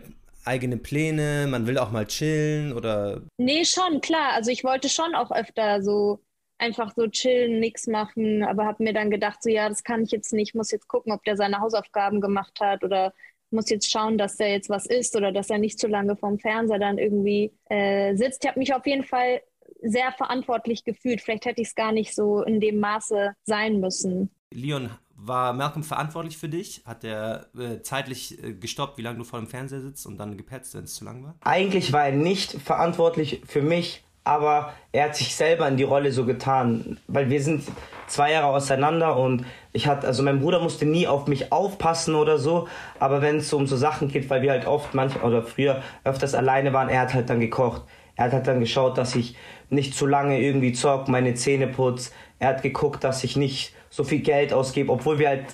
[0.51, 4.33] eigene Pläne, man will auch mal chillen oder Nee, schon, klar.
[4.35, 6.21] Also ich wollte schon auch öfter so
[6.59, 10.11] einfach so chillen, nichts machen, aber habe mir dann gedacht, so ja, das kann ich
[10.11, 13.15] jetzt nicht, muss jetzt gucken, ob der seine Hausaufgaben gemacht hat oder
[13.51, 16.39] muss jetzt schauen, dass der jetzt was isst oder dass er nicht zu lange vorm
[16.39, 18.45] Fernseher dann irgendwie äh, sitzt.
[18.45, 19.41] Ich habe mich auf jeden Fall
[19.83, 21.21] sehr verantwortlich gefühlt.
[21.21, 24.31] Vielleicht hätte ich es gar nicht so in dem Maße sein müssen.
[24.53, 24.91] Leon,
[25.23, 26.83] war Malcolm verantwortlich für dich?
[26.87, 30.37] Hat er äh, zeitlich äh, gestoppt, wie lange du vor dem Fernseher sitzt und dann
[30.37, 31.35] gepetzt, wenn es zu lang war?
[31.43, 36.13] Eigentlich war er nicht verantwortlich für mich, aber er hat sich selber in die Rolle
[36.13, 37.65] so getan, weil wir sind
[38.07, 42.39] zwei Jahre auseinander und ich hatte, also mein Bruder musste nie auf mich aufpassen oder
[42.39, 45.43] so, aber wenn es so um so Sachen geht, weil wir halt oft manchmal oder
[45.43, 47.83] früher öfters alleine waren, er hat halt dann gekocht.
[48.17, 49.37] Er hat halt dann geschaut, dass ich
[49.71, 52.13] nicht zu lange irgendwie zock, meine Zähne putz.
[52.39, 55.45] Er hat geguckt, dass ich nicht so viel Geld ausgebe, obwohl wir halt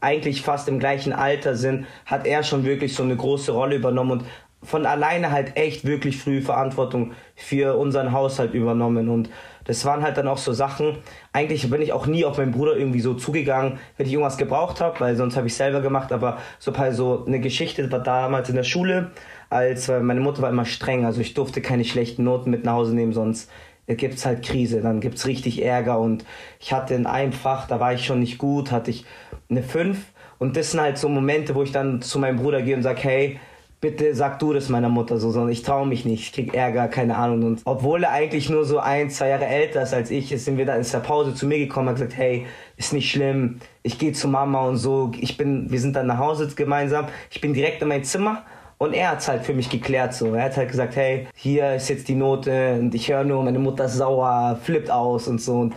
[0.00, 4.10] eigentlich fast im gleichen Alter sind, hat er schon wirklich so eine große Rolle übernommen
[4.10, 4.24] und
[4.64, 9.28] von alleine halt echt wirklich früh Verantwortung für unseren Haushalt übernommen und
[9.64, 10.98] das waren halt dann auch so Sachen.
[11.32, 14.80] Eigentlich bin ich auch nie auf meinen Bruder irgendwie so zugegangen, wenn ich irgendwas gebraucht
[14.80, 16.10] habe, weil sonst habe ich selber gemacht.
[16.12, 19.12] Aber so so eine Geschichte war damals in der Schule,
[19.50, 22.94] als meine Mutter war immer streng, also ich durfte keine schlechten Noten mit nach Hause
[22.94, 23.50] nehmen, sonst
[23.86, 26.24] gibt's halt Krise, dann gibt's richtig Ärger und
[26.60, 29.04] ich hatte in einem Fach, da war ich schon nicht gut, hatte ich
[29.50, 29.98] eine 5
[30.38, 33.02] und das sind halt so Momente, wo ich dann zu meinem Bruder gehe und sag,
[33.02, 33.38] hey,
[33.82, 36.86] bitte sag du das meiner Mutter so, sondern ich traue mich nicht, ich krieg Ärger,
[36.86, 37.42] keine Ahnung.
[37.42, 40.64] Und obwohl er eigentlich nur so ein, zwei Jahre älter ist als ich, sind wir
[40.64, 44.12] dann in der Pause zu mir gekommen und gesagt, hey, ist nicht schlimm, ich gehe
[44.12, 47.82] zu Mama und so, ich bin, wir sind dann nach Hause gemeinsam, ich bin direkt
[47.82, 48.44] in mein Zimmer
[48.82, 50.34] und er hat's halt für mich geklärt so.
[50.34, 53.60] Er hat halt gesagt, hey, hier ist jetzt die Note und ich höre nur, meine
[53.60, 55.60] Mutter ist sauer, flippt aus und so.
[55.60, 55.74] Und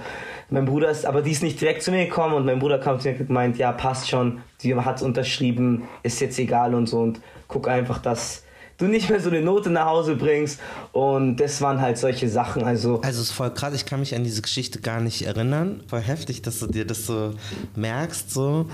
[0.50, 3.00] mein Bruder ist, aber die ist nicht direkt zu mir gekommen und mein Bruder kam
[3.00, 7.00] zu mir und gemeint, ja, passt schon, sie hat's unterschrieben, ist jetzt egal und so
[7.02, 8.42] und guck einfach, dass
[8.78, 10.60] du nicht mehr so eine Note nach Hause bringst
[10.92, 14.16] und das waren halt solche Sachen, also Also es ist voll krass, ich kann mich
[14.16, 15.84] an diese Geschichte gar nicht erinnern.
[15.88, 17.36] Voll heftig, dass du dir das so
[17.76, 18.32] merkst.
[18.32, 18.66] So.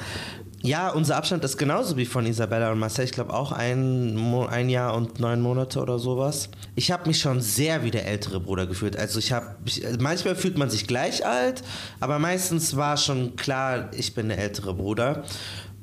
[0.64, 3.06] Ja, unser Abstand ist genauso wie von Isabella und Marcel.
[3.06, 4.16] Ich glaube auch ein,
[4.50, 6.50] ein Jahr und neun Monate oder sowas.
[6.76, 8.96] Ich habe mich schon sehr wie der ältere Bruder gefühlt.
[8.96, 9.56] Also ich habe,
[10.00, 11.64] manchmal fühlt man sich gleich alt,
[12.00, 15.24] aber meistens war schon klar, ich bin der ältere Bruder.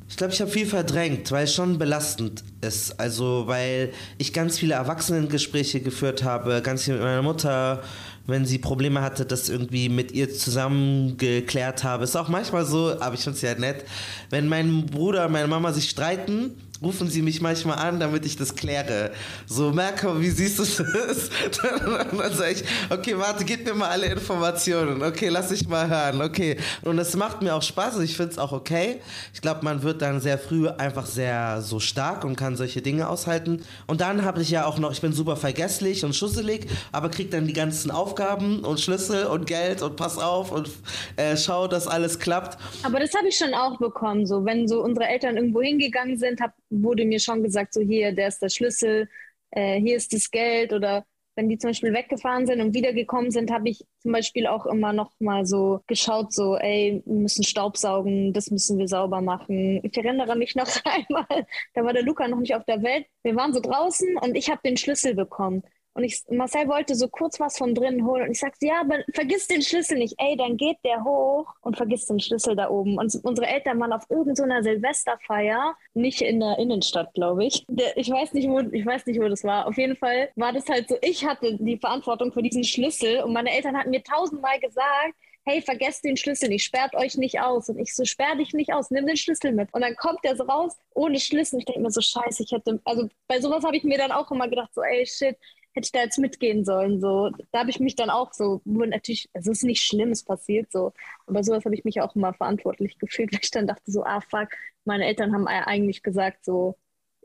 [0.09, 2.99] Ich glaube, ich habe viel verdrängt, weil es schon belastend ist.
[2.99, 7.83] Also, weil ich ganz viele Erwachsenengespräche geführt habe, ganz viel mit meiner Mutter,
[8.29, 12.05] wenn sie Probleme hatte, das irgendwie mit ihr zusammen geklärt habe.
[12.05, 13.85] Ist auch manchmal so, aber ich finde es ja nett,
[14.31, 18.37] wenn mein Bruder und meine Mama sich streiten, rufen sie mich manchmal an, damit ich
[18.37, 19.11] das kläre.
[19.47, 21.31] So, Merkel, wie siehst du das?
[21.63, 25.03] Dann, dann sage ich, okay, warte, gib mir mal alle Informationen.
[25.03, 26.21] Okay, lass ich mal hören.
[26.21, 26.57] Okay.
[26.83, 29.01] Und das macht mir auch Spaß und ich finde es auch okay.
[29.33, 33.09] Ich glaube, man wird dann sehr früh einfach sehr so stark und kann solche Dinge
[33.09, 33.65] aushalten.
[33.87, 37.31] Und dann habe ich ja auch noch, ich bin super vergesslich und schusselig, aber krieg
[37.31, 40.71] dann die ganzen Aufgaben und Schlüssel und Geld und pass auf und
[41.17, 42.59] äh, schau, dass alles klappt.
[42.83, 44.27] Aber das habe ich schon auch bekommen.
[44.27, 48.13] So, wenn so unsere Eltern irgendwo hingegangen sind, hab, wurde mir schon gesagt, so hier,
[48.13, 49.09] der ist der Schlüssel,
[49.51, 51.05] äh, hier ist das Geld oder
[51.39, 54.93] wenn die zum Beispiel weggefahren sind und wiedergekommen sind, habe ich zum Beispiel auch immer
[54.93, 59.79] noch mal so geschaut, so, ey, wir müssen Staubsaugen, das müssen wir sauber machen.
[59.85, 63.07] Ich erinnere mich noch einmal, da war der Luca noch nicht auf der Welt.
[63.23, 65.63] Wir waren so draußen und ich habe den Schlüssel bekommen.
[65.99, 68.23] Und ich, Marcel wollte so kurz was von drinnen holen.
[68.23, 70.15] Und ich sagte, ja, aber vergiss den Schlüssel nicht.
[70.19, 72.99] Ey, dann geht der hoch und vergiss den Schlüssel da oben.
[72.99, 77.65] Und unsere Eltern waren auf irgendeiner so Silvesterfeier, nicht in der Innenstadt, glaube ich.
[77.69, 79.67] Der, ich, weiß nicht, wo, ich weiß nicht, wo das war.
[79.67, 83.25] Auf jeden Fall war das halt so, ich hatte die Verantwortung für diesen Schlüssel.
[83.25, 85.17] Und meine Eltern hatten mir tausendmal gesagt,
[85.49, 87.69] hey, vergesst den Schlüssel nicht, sperrt euch nicht aus.
[87.69, 89.73] Und ich so, sperr dich nicht aus, nimm den Schlüssel mit.
[89.73, 91.59] Und dann kommt der so raus ohne Schlüssel.
[91.59, 94.31] Ich denke mir so, scheiße, ich hätte, also bei sowas habe ich mir dann auch
[94.31, 95.37] immer gedacht, so, ey, shit,
[95.79, 97.01] hätte ich da jetzt mitgehen sollen.
[97.01, 100.25] So, da habe ich mich dann auch so, nur natürlich, es ist nicht schlimm, es
[100.25, 100.93] passiert so.
[101.27, 104.21] Aber sowas habe ich mich auch immer verantwortlich gefühlt, weil ich dann dachte so, ah
[104.21, 104.49] fuck,
[104.85, 106.77] meine Eltern haben eigentlich gesagt, so,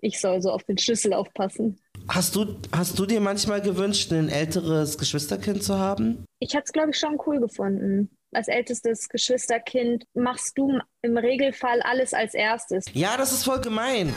[0.01, 1.79] ich soll so auf den Schlüssel aufpassen.
[2.07, 6.25] Hast du, hast du dir manchmal gewünscht, ein älteres Geschwisterkind zu haben?
[6.39, 8.09] Ich hätte es, glaube ich, schon cool gefunden.
[8.33, 12.85] Als ältestes Geschwisterkind machst du im Regelfall alles als erstes.
[12.93, 14.13] Ja, das ist voll gemein.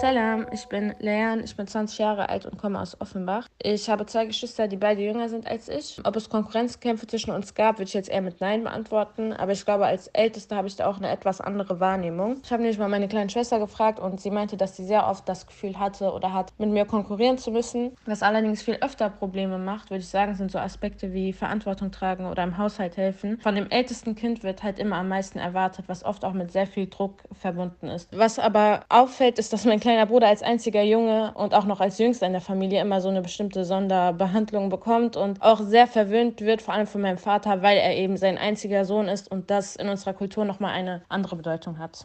[0.00, 3.46] Salam, ich bin Leanne, ich bin 20 Jahre alt und komme aus Offenbach.
[3.62, 6.00] Ich habe zwei Geschwister, die beide jünger sind als ich.
[6.02, 9.32] Ob es Konkurrenzkämpfe zwischen uns gab, würde ich jetzt eher mit Nein beantworten.
[9.32, 12.40] Aber ich glaube, als Älteste habe ich da auch eine etwas andere Wahrnehmung.
[12.42, 15.28] Ich habe nämlich mal meine kleine Schwester gefragt und sie meinte, dass sie sehr oft
[15.28, 17.92] das Gefühl hatte oder hat, mit mir konkurrieren zu müssen.
[18.04, 22.26] Was allerdings viel öfter Probleme macht, würde ich sagen, sind so Aspekte wie Verantwortung tragen
[22.26, 23.38] oder im Haushalt helfen.
[23.40, 26.66] Von dem ältesten Kind wird halt immer am meisten erwartet, was oft auch mit sehr
[26.66, 28.08] viel Druck verbunden ist.
[28.12, 31.98] Was aber auffällt, ist, dass mein kleiner Bruder als einziger Junge und auch noch als
[31.98, 36.62] Jüngster in der Familie immer so eine bestimmte Sonderbehandlung bekommt und auch sehr verwöhnt wird,
[36.62, 39.90] vor allem von meinem Vater, weil er eben sein einziger Sohn ist und das in
[39.90, 42.02] unserer Kultur nochmal eine andere Bedeutung hat.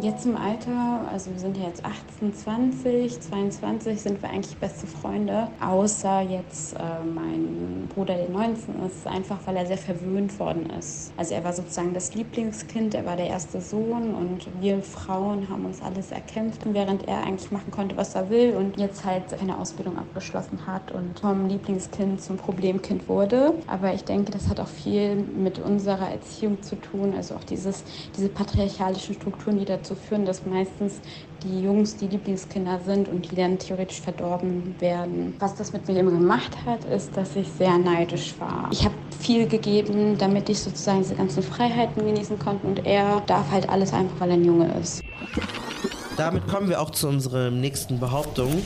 [0.00, 4.88] Jetzt im Alter, also wir sind ja jetzt 18, 20, 22, sind wir eigentlich beste
[4.88, 5.46] Freunde.
[5.60, 11.12] Außer jetzt äh, mein Bruder, der 19 ist, einfach weil er sehr verwöhnt worden ist.
[11.16, 15.64] Also er war sozusagen das Lieblingskind, er war der erste Sohn und wir Frauen haben
[15.64, 19.56] uns alles erkämpft, während er eigentlich machen konnte, was er will und jetzt halt eine
[19.56, 23.54] Ausbildung abgeschlossen hat und vom Lieblingskind zum Problemkind wurde.
[23.68, 27.84] Aber ich denke, das hat auch viel mit unserer Erziehung zu tun, also auch dieses,
[28.16, 31.00] diese patriarchalischen Strukturen, die dazu führen, dass meistens
[31.42, 35.34] die Jungs die Lieblingskinder sind und die dann theoretisch verdorben werden.
[35.38, 38.68] Was das mit mir immer gemacht hat, ist, dass ich sehr neidisch war.
[38.72, 43.50] Ich habe viel gegeben, damit ich sozusagen diese ganzen Freiheiten genießen konnte und er darf
[43.50, 45.02] halt alles einfach, weil er ein Junge ist.
[46.16, 48.62] Damit kommen wir auch zu unserer nächsten Behauptung.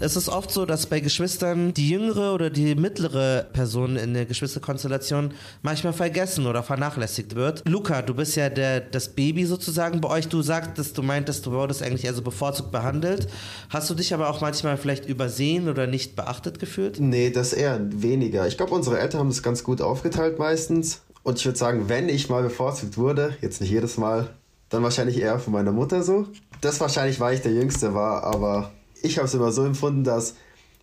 [0.00, 4.26] Es ist oft so, dass bei Geschwistern die jüngere oder die mittlere Person in der
[4.26, 7.62] Geschwisterkonstellation manchmal vergessen oder vernachlässigt wird.
[7.68, 10.28] Luca, du bist ja der, das Baby sozusagen bei euch.
[10.28, 13.28] Du sagtest, du meintest, du wurdest eigentlich eher so bevorzugt behandelt.
[13.70, 16.98] Hast du dich aber auch manchmal vielleicht übersehen oder nicht beachtet gefühlt?
[16.98, 18.48] Nee, das eher weniger.
[18.48, 21.02] Ich glaube, unsere Eltern haben das ganz gut aufgeteilt meistens.
[21.22, 24.28] Und ich würde sagen, wenn ich mal bevorzugt wurde, jetzt nicht jedes Mal,
[24.70, 26.26] dann wahrscheinlich eher von meiner Mutter so.
[26.60, 28.72] Das wahrscheinlich, weil ich der Jüngste war, aber
[29.04, 30.34] ich habe es immer so empfunden, dass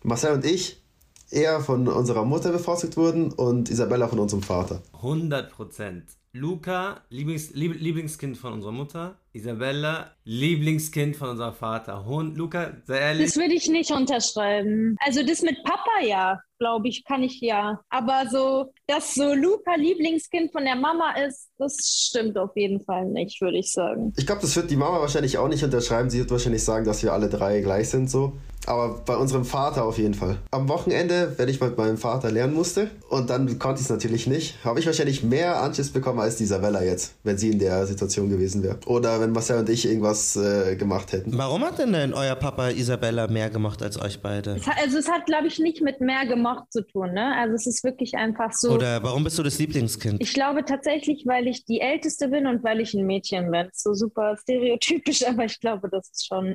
[0.02, 0.80] Marcel und ich
[1.30, 4.82] eher von unserer Mutter bevorzugt wurden und Isabella von unserem Vater.
[4.94, 6.04] 100 Prozent.
[6.34, 9.18] Luca, Lieblings, Lieb, Lieblingskind von unserer Mutter.
[9.34, 12.06] Isabella, Lieblingskind von unserem Vater.
[12.06, 13.26] Hund, Luca, sei ehrlich.
[13.26, 14.96] Das würde ich nicht unterschreiben.
[15.00, 17.78] Also das mit Papa ja, glaube ich, kann ich ja.
[17.90, 21.76] Aber so, dass so Luca Lieblingskind von der Mama ist, das
[22.08, 24.14] stimmt auf jeden Fall nicht, würde ich sagen.
[24.16, 26.08] Ich glaube, das wird die Mama wahrscheinlich auch nicht unterschreiben.
[26.08, 28.38] Sie wird wahrscheinlich sagen, dass wir alle drei gleich sind so.
[28.66, 30.38] Aber bei unserem Vater auf jeden Fall.
[30.50, 34.26] Am Wochenende, wenn ich mit meinem Vater lernen musste, und dann konnte ich es natürlich
[34.26, 37.86] nicht, habe ich wahrscheinlich mehr Anschiss bekommen als die Isabella jetzt, wenn sie in der
[37.86, 38.78] Situation gewesen wäre.
[38.86, 41.36] Oder wenn Marcel und ich irgendwas äh, gemacht hätten.
[41.36, 44.56] Warum hat denn, denn euer Papa Isabella mehr gemacht als euch beide?
[44.56, 47.12] Es hat, also es hat, glaube ich, nicht mit mehr gemocht zu tun.
[47.12, 47.34] Ne?
[47.36, 48.72] Also es ist wirklich einfach so.
[48.72, 50.20] Oder warum bist du das Lieblingskind?
[50.20, 53.68] Ich glaube tatsächlich, weil ich die Älteste bin und weil ich ein Mädchen bin.
[53.72, 56.54] So super stereotypisch, aber ich glaube, das ist schon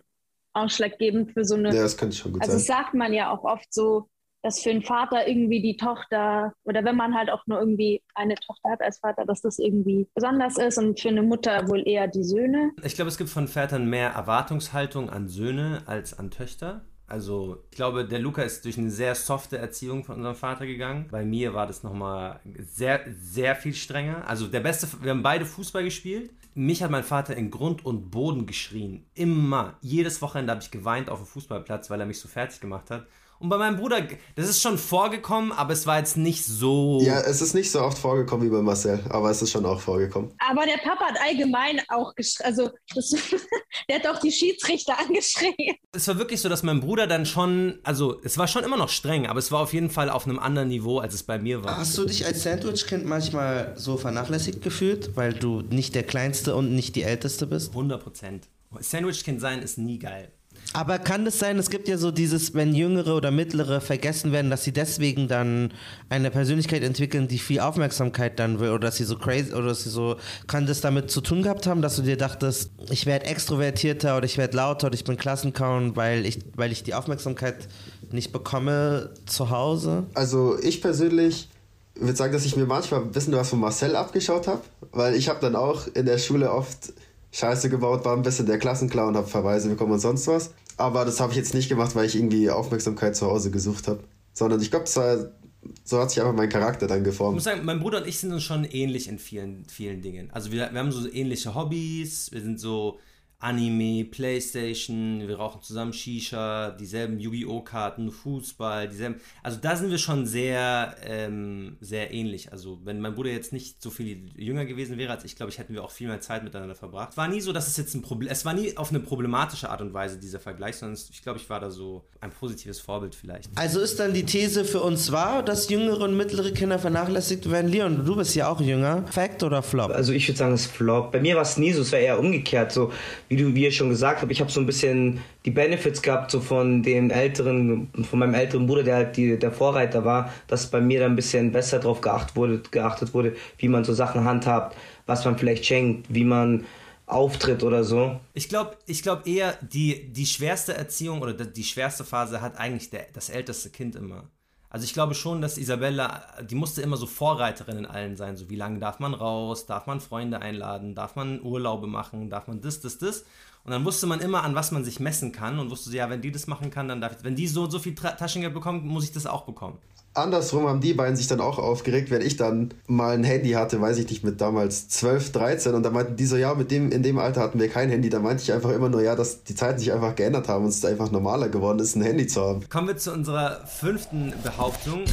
[0.57, 1.73] ausschlaggebend für so eine.
[1.73, 2.61] Ja, das könnte schon gut also sein.
[2.61, 4.09] sagt man ja auch oft so,
[4.43, 8.35] dass für einen Vater irgendwie die Tochter oder wenn man halt auch nur irgendwie eine
[8.35, 12.07] Tochter hat als Vater, dass das irgendwie besonders ist und für eine Mutter wohl eher
[12.07, 12.71] die Söhne.
[12.83, 16.85] Ich glaube, es gibt von Vätern mehr Erwartungshaltung an Söhne als an Töchter.
[17.07, 21.07] Also ich glaube, der Luca ist durch eine sehr softe Erziehung von unserem Vater gegangen.
[21.09, 24.27] Bei mir war das nochmal sehr, sehr viel strenger.
[24.27, 26.31] Also der beste, wir haben beide Fußball gespielt.
[26.59, 29.05] Mich hat mein Vater in Grund und Boden geschrien.
[29.13, 29.77] Immer.
[29.81, 33.05] Jedes Wochenende habe ich geweint auf dem Fußballplatz, weil er mich so fertig gemacht hat.
[33.39, 36.99] Und bei meinem Bruder, das ist schon vorgekommen, aber es war jetzt nicht so.
[37.01, 39.79] Ja, es ist nicht so oft vorgekommen wie bei Marcel, aber es ist schon auch
[39.79, 40.31] vorgekommen.
[40.39, 43.09] Aber der Papa hat allgemein auch geschrien, also das,
[43.89, 45.75] der hat auch die Schiedsrichter angeschrien.
[45.91, 48.89] Es war wirklich so, dass mein Bruder dann schon, also es war schon immer noch
[48.89, 51.63] streng, aber es war auf jeden Fall auf einem anderen Niveau, als es bei mir
[51.63, 51.77] war.
[51.77, 56.73] Hast du dich als Sandwich-Kind manchmal so vernachlässigt gefühlt, weil du nicht der Kleinste und
[56.73, 57.69] nicht die Älteste bist?
[57.69, 58.47] 100 Prozent.
[58.79, 60.31] Sandwich-Kind sein ist nie geil.
[60.73, 64.51] Aber kann es sein, es gibt ja so dieses, wenn Jüngere oder Mittlere vergessen werden,
[64.51, 65.73] dass sie deswegen dann
[66.09, 69.83] eine Persönlichkeit entwickeln, die viel Aufmerksamkeit dann will oder dass sie so crazy oder dass
[69.83, 73.25] sie so, kann das damit zu tun gehabt haben, dass du dir dachtest, ich werde
[73.25, 77.67] extrovertierter oder ich werde lauter oder ich bin Klassenkauen, weil ich, weil ich die Aufmerksamkeit
[78.11, 80.05] nicht bekomme zu Hause?
[80.13, 81.49] Also ich persönlich
[81.95, 85.29] würde sagen, dass ich mir manchmal ein bisschen was von Marcel abgeschaut habe, weil ich
[85.29, 86.93] habe dann auch in der Schule oft
[87.37, 90.55] Scheiße gebaut, war ein bisschen der Klassenclown, habe Verweise bekommen und sonst was.
[90.75, 93.99] Aber das habe ich jetzt nicht gemacht, weil ich irgendwie Aufmerksamkeit zu Hause gesucht habe.
[94.33, 97.33] Sondern ich glaube, so hat sich einfach mein Charakter dann geformt.
[97.33, 100.31] Ich muss sagen, mein Bruder und ich sind uns schon ähnlich in vielen, vielen Dingen.
[100.31, 102.97] Also wir, wir haben so ähnliche Hobbys, wir sind so
[103.39, 107.61] Anime, Playstation, wir rauchen zusammen Shisha, dieselben Yu-Gi-Oh!
[107.61, 109.21] Karten, Fußball, dieselben.
[109.43, 112.51] Also da sind wir schon sehr, ähm, sehr ähnlich.
[112.51, 115.59] Also wenn mein Bruder jetzt nicht so viel jünger gewesen wäre als ich, glaube ich,
[115.59, 117.15] hätten wir auch viel mehr Zeit miteinander verbracht.
[117.15, 119.81] War nie so, dass es jetzt ein Problem, es war nie auf eine problematische Art
[119.81, 123.51] und Weise dieser Vergleich, sondern ich glaube, ich war da so ein positives Vorbild vielleicht.
[123.53, 127.71] Also ist dann die These für uns wahr, dass jüngere und mittlere Kinder vernachlässigt werden?
[127.71, 129.05] Leon, du bist ja auch jünger.
[129.11, 129.91] Fact oder Flop?
[129.91, 131.11] Also ich würde sagen, es ist Flop.
[131.11, 132.71] Bei mir war es nie so, es war eher umgekehrt.
[132.71, 132.91] So
[133.29, 136.31] wie du, wie ihr schon gesagt habt, ich habe so ein bisschen die Benefits gehabt,
[136.31, 140.69] so von dem älteren, von meinem älteren Bruder, der halt die, der Vorreiter war, dass
[140.69, 144.23] bei mir da ein bisschen besser drauf geachtet wurde, geachtet wurde, wie man so Sachen
[144.23, 146.65] handhabt, was man vielleicht schenkt, wie man
[147.05, 148.19] auftritt oder so.
[148.33, 152.89] Ich glaube ich glaub eher, die, die schwerste Erziehung oder die schwerste Phase hat eigentlich
[152.89, 154.29] der, das älteste Kind immer.
[154.77, 158.37] Also ich glaube schon, dass Isabella, die musste immer so Vorreiterin in allen sein.
[158.37, 162.47] So wie lange darf man raus, darf man Freunde einladen, darf man Urlaube machen, darf
[162.47, 163.25] man das, das, das.
[163.63, 166.21] Und dann wusste man immer, an was man sich messen kann und wusste, ja, wenn
[166.21, 169.03] die das machen kann, dann darf ich, wenn die so so viel Taschengeld bekommt, muss
[169.03, 169.79] ich das auch bekommen
[170.17, 173.79] andersrum haben die beiden sich dann auch aufgeregt, wenn ich dann mal ein Handy hatte,
[173.79, 176.91] weiß ich nicht, mit damals 12, 13 und da meinten die so, ja, mit dem,
[176.91, 178.09] in dem Alter hatten wir kein Handy.
[178.09, 180.69] Da meinte ich einfach immer nur, ja, dass die Zeiten sich einfach geändert haben und
[180.69, 182.67] es einfach normaler geworden ist, ein Handy zu haben.
[182.69, 185.03] Kommen wir zu unserer fünften Behauptung.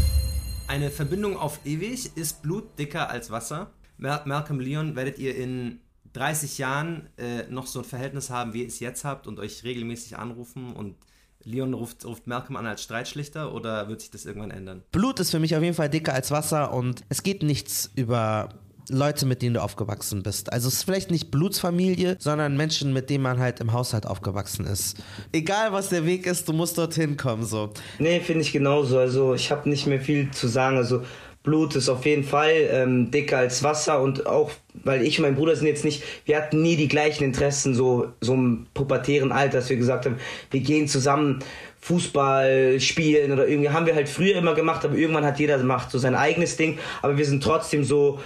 [0.67, 3.71] Eine Verbindung auf ewig ist Blut dicker als Wasser.
[3.99, 5.81] Malcolm Leon werdet ihr in
[6.15, 9.65] 30 Jahren äh, noch so ein Verhältnis haben, wie ihr es jetzt habt und euch
[9.65, 10.97] regelmäßig anrufen und
[11.45, 14.83] Leon ruft, ruft Malcolm an als Streitschlichter oder wird sich das irgendwann ändern?
[14.93, 18.49] Blut ist für mich auf jeden Fall dicker als Wasser und es geht nichts über
[18.91, 20.53] Leute, mit denen du aufgewachsen bist.
[20.53, 24.67] Also es ist vielleicht nicht Blutsfamilie, sondern Menschen, mit denen man halt im Haushalt aufgewachsen
[24.67, 24.99] ist.
[25.33, 27.71] Egal was der Weg ist, du musst dorthin kommen so.
[27.99, 28.99] Nee, finde ich genauso.
[28.99, 30.77] Also ich habe nicht mehr viel zu sagen.
[30.77, 31.03] Also
[31.45, 34.51] Blut ist auf jeden Fall ähm, dicker als Wasser und auch,
[34.83, 38.09] weil ich und mein Bruder sind jetzt nicht, wir hatten nie die gleichen Interessen, so,
[38.21, 40.17] so im pubertären Alter, dass wir gesagt haben,
[40.51, 41.41] wir gehen zusammen
[41.81, 45.91] Fußball spielen oder irgendwie haben wir halt früher immer gemacht, aber irgendwann hat jeder macht
[45.91, 48.19] so sein eigenes Ding, aber wir sind trotzdem so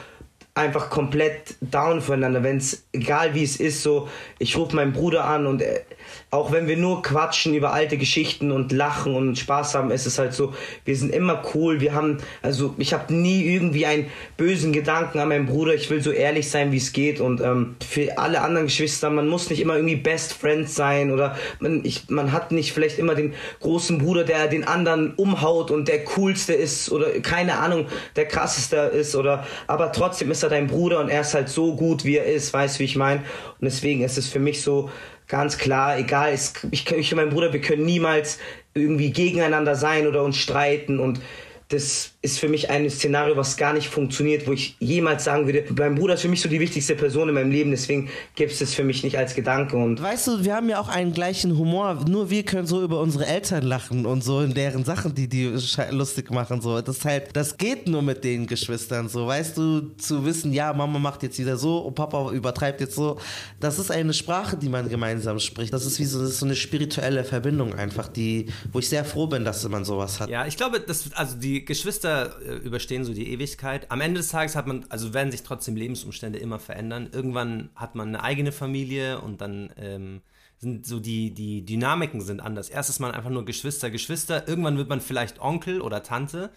[0.55, 5.25] einfach komplett down füreinander, wenn es, egal wie es ist, so, ich rufe meinen Bruder
[5.25, 5.81] an und er,
[6.31, 10.19] auch wenn wir nur quatschen über alte Geschichten und lachen und Spaß haben, ist es
[10.19, 10.53] halt so,
[10.85, 15.29] wir sind immer cool, wir haben, also ich habe nie irgendwie einen bösen Gedanken an
[15.29, 17.21] meinen Bruder, ich will so ehrlich sein, wie es geht.
[17.21, 21.37] Und ähm, für alle anderen Geschwister, man muss nicht immer irgendwie Best Friends sein oder
[21.61, 25.89] man, ich, man hat nicht vielleicht immer den großen Bruder, der den anderen umhaut und
[25.89, 30.67] der coolste ist oder keine Ahnung, der krasseste ist oder, aber trotzdem ist er dein
[30.67, 33.21] Bruder und er ist halt so gut, wie er ist, weißt du, wie ich meine?
[33.21, 34.91] Und deswegen ist es für mich so,
[35.29, 38.39] ganz klar, egal, ich, ich und mein Bruder, wir können niemals
[38.75, 41.21] irgendwie gegeneinander sein oder uns streiten und
[41.69, 45.65] das ist für mich ein Szenario, was gar nicht funktioniert, wo ich jemals sagen würde,
[45.77, 48.59] mein Bruder ist für mich so die wichtigste Person in meinem Leben, deswegen gibt es
[48.59, 49.77] das für mich nicht als Gedanke.
[49.77, 53.01] Und weißt du, wir haben ja auch einen gleichen Humor, nur wir können so über
[53.01, 55.53] unsere Eltern lachen und so in deren Sachen, die die
[55.91, 56.81] lustig machen, so.
[56.81, 59.27] Das halt, das geht nur mit den Geschwistern, so.
[59.27, 63.19] Weißt du, zu wissen, ja, Mama macht jetzt wieder so und Papa übertreibt jetzt so.
[63.61, 65.73] Das ist eine Sprache, die man gemeinsam spricht.
[65.73, 69.45] Das ist wie so, so eine spirituelle Verbindung einfach, die, wo ich sehr froh bin,
[69.45, 70.29] dass man sowas hat.
[70.29, 73.91] Ja, ich glaube, dass, also die Geschwister äh, überstehen so die Ewigkeit.
[73.91, 77.09] Am Ende des Tages hat man, also werden sich trotzdem Lebensumstände immer verändern.
[77.13, 80.21] Irgendwann hat man eine eigene Familie und dann ähm,
[80.59, 82.69] sind so die, die Dynamiken sind anders.
[82.69, 84.49] Erst ist man einfach nur Geschwister, Geschwister.
[84.49, 86.51] Irgendwann wird man vielleicht Onkel oder Tante.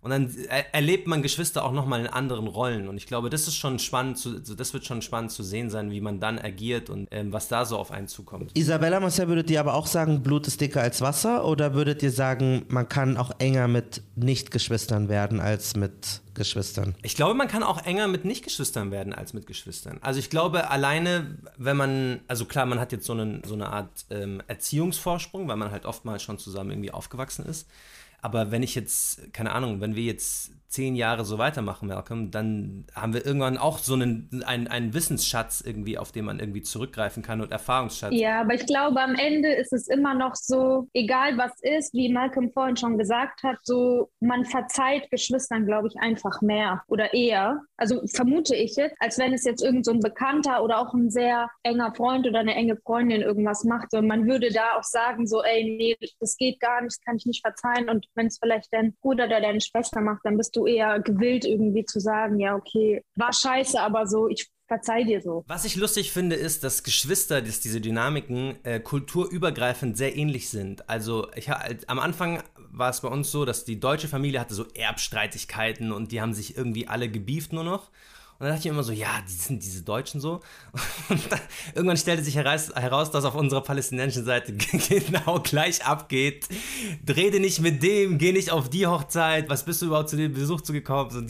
[0.00, 2.88] Und dann er erlebt man Geschwister auch nochmal in anderen Rollen.
[2.88, 5.90] Und ich glaube, das ist schon spannend, zu, das wird schon spannend zu sehen sein,
[5.90, 8.56] wie man dann agiert und ähm, was da so auf einen zukommt.
[8.56, 11.44] Isabella Marcel, würdet ihr aber auch sagen, Blut ist dicker als Wasser?
[11.44, 16.94] Oder würdet ihr sagen, man kann auch enger mit Nicht-Geschwistern werden als mit Geschwistern?
[17.02, 19.98] Ich glaube, man kann auch enger mit Nicht-Geschwistern werden als mit Geschwistern.
[20.00, 23.68] Also ich glaube, alleine, wenn man, also klar, man hat jetzt so, einen, so eine
[23.68, 27.66] Art ähm, Erziehungsvorsprung, weil man halt oftmals schon zusammen irgendwie aufgewachsen ist.
[28.20, 32.84] Aber wenn ich jetzt, keine Ahnung, wenn wir jetzt zehn Jahre so weitermachen, Malcolm, dann
[32.94, 37.22] haben wir irgendwann auch so einen, einen, einen Wissensschatz irgendwie, auf den man irgendwie zurückgreifen
[37.22, 38.12] kann und Erfahrungsschatz.
[38.14, 42.12] Ja, aber ich glaube, am Ende ist es immer noch so, egal was ist, wie
[42.12, 47.62] Malcolm vorhin schon gesagt hat, so man verzeiht Geschwistern, glaube ich, einfach mehr oder eher.
[47.78, 51.10] Also vermute ich jetzt, als wenn es jetzt irgend so ein Bekannter oder auch ein
[51.10, 55.26] sehr enger Freund oder eine enge Freundin irgendwas macht und man würde da auch sagen,
[55.26, 58.70] so, ey, nee, das geht gar nicht, kann ich nicht verzeihen und wenn es vielleicht
[58.72, 62.54] dein Bruder oder deine Schwester macht, dann bist du eher gewillt, irgendwie zu sagen, ja,
[62.54, 65.44] okay, war scheiße, aber so, ich verzeih dir so.
[65.48, 70.88] Was ich lustig finde, ist, dass Geschwister, dass diese Dynamiken äh, kulturübergreifend sehr ähnlich sind.
[70.88, 74.66] Also ich, am Anfang war es bei uns so, dass die deutsche Familie hatte so
[74.74, 77.90] Erbstreitigkeiten und die haben sich irgendwie alle gebieft nur noch.
[78.40, 80.38] Und dann dachte ich immer so, ja, die sind diese Deutschen so.
[81.08, 81.40] Und dann,
[81.74, 84.52] irgendwann stellte sich heraus, heraus, dass auf unserer palästinensischen Seite
[84.88, 86.46] genau gleich abgeht.
[87.08, 90.32] Rede nicht mit dem, geh nicht auf die Hochzeit, was bist du überhaupt zu dem
[90.32, 91.10] Besuch zugekommen?
[91.10, 91.20] So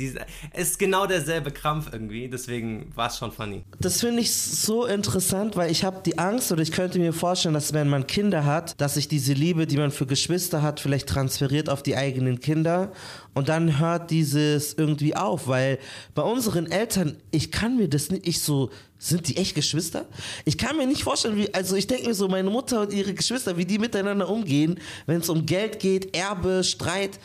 [0.52, 3.64] es ist genau derselbe Krampf irgendwie, deswegen war es schon funny.
[3.80, 7.54] Das finde ich so interessant, weil ich habe die Angst oder ich könnte mir vorstellen,
[7.54, 11.08] dass wenn man Kinder hat, dass sich diese Liebe, die man für Geschwister hat, vielleicht
[11.08, 12.92] transferiert auf die eigenen Kinder
[13.38, 15.78] und dann hört dieses irgendwie auf, weil
[16.16, 20.06] bei unseren Eltern ich kann mir das nicht, ich so, sind die echt Geschwister?
[20.44, 23.14] Ich kann mir nicht vorstellen, wie, also ich denke mir so, meine Mutter und ihre
[23.14, 27.20] Geschwister, wie die miteinander umgehen, wenn es um Geld geht, Erbe, Streit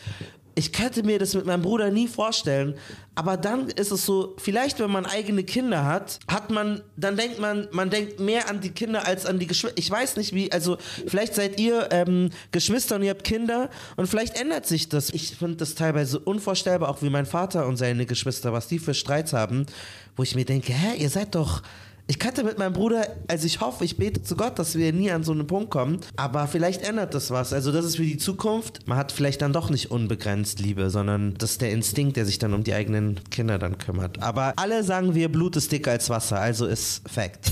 [0.54, 2.74] ich könnte mir das mit meinem Bruder nie vorstellen.
[3.14, 7.38] Aber dann ist es so, vielleicht wenn man eigene Kinder hat, hat man, dann denkt
[7.38, 9.78] man, man denkt mehr an die Kinder als an die Geschwister.
[9.78, 14.06] Ich weiß nicht wie, also vielleicht seid ihr ähm, Geschwister und ihr habt Kinder und
[14.06, 15.10] vielleicht ändert sich das.
[15.10, 18.94] Ich finde das teilweise unvorstellbar, auch wie mein Vater und seine Geschwister, was die für
[18.94, 19.66] Streits haben,
[20.16, 21.62] wo ich mir denke, hä, ihr seid doch
[22.06, 25.10] ich kannte mit meinem Bruder, also ich hoffe, ich bete zu Gott, dass wir nie
[25.10, 26.00] an so einen Punkt kommen.
[26.16, 27.52] Aber vielleicht ändert das was.
[27.52, 28.86] Also das ist für die Zukunft.
[28.86, 32.38] Man hat vielleicht dann doch nicht unbegrenzt Liebe, sondern das ist der Instinkt, der sich
[32.38, 34.22] dann um die eigenen Kinder dann kümmert.
[34.22, 37.50] Aber alle sagen wir, Blut ist dicker als Wasser, also ist Fact.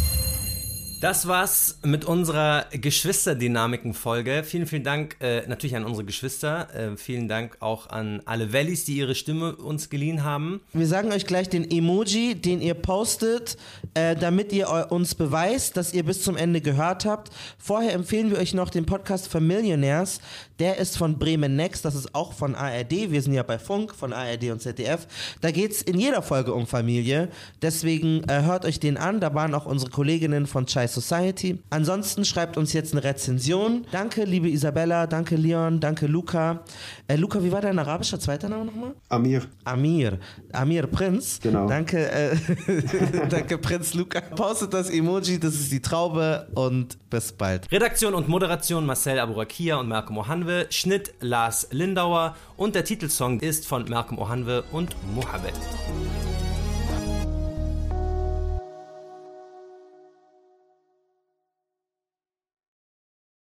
[1.02, 4.44] Das war's mit unserer Geschwisterdynamiken-Folge.
[4.44, 6.72] Vielen, vielen Dank äh, natürlich an unsere Geschwister.
[6.72, 10.60] Äh, vielen Dank auch an alle Valleys, die ihre Stimme uns geliehen haben.
[10.72, 13.56] Wir sagen euch gleich den Emoji, den ihr postet,
[13.94, 17.32] äh, damit ihr uns beweist, dass ihr bis zum Ende gehört habt.
[17.58, 20.20] Vorher empfehlen wir euch noch den Podcast Familionaires.
[20.62, 23.10] Der ist von Bremen Next, das ist auch von ARD.
[23.10, 25.08] Wir sind ja bei Funk von ARD und ZDF.
[25.40, 27.30] Da geht's in jeder Folge um Familie.
[27.60, 29.18] Deswegen äh, hört euch den an.
[29.18, 31.58] Da waren auch unsere Kolleginnen von Chai Society.
[31.70, 33.88] Ansonsten schreibt uns jetzt eine Rezension.
[33.90, 36.62] Danke, liebe Isabella, danke Leon, danke Luca.
[37.08, 38.94] Äh, Luca, wie war dein arabischer zweiter Name nochmal?
[39.08, 39.42] Amir.
[39.64, 40.20] Amir.
[40.52, 41.40] Amir Prinz.
[41.42, 41.66] Genau.
[41.66, 42.36] Danke, äh,
[43.28, 44.20] danke Prinz Luca.
[44.20, 47.66] Postet das Emoji, das ist die Traube und bis bald.
[47.72, 50.66] Redaktion und Moderation Marcel Aburakia und Malcolm Ohanwe.
[50.70, 55.54] Schnitt Lars Lindauer und der Titelsong ist von Malcolm Ohanwe und Mohammed.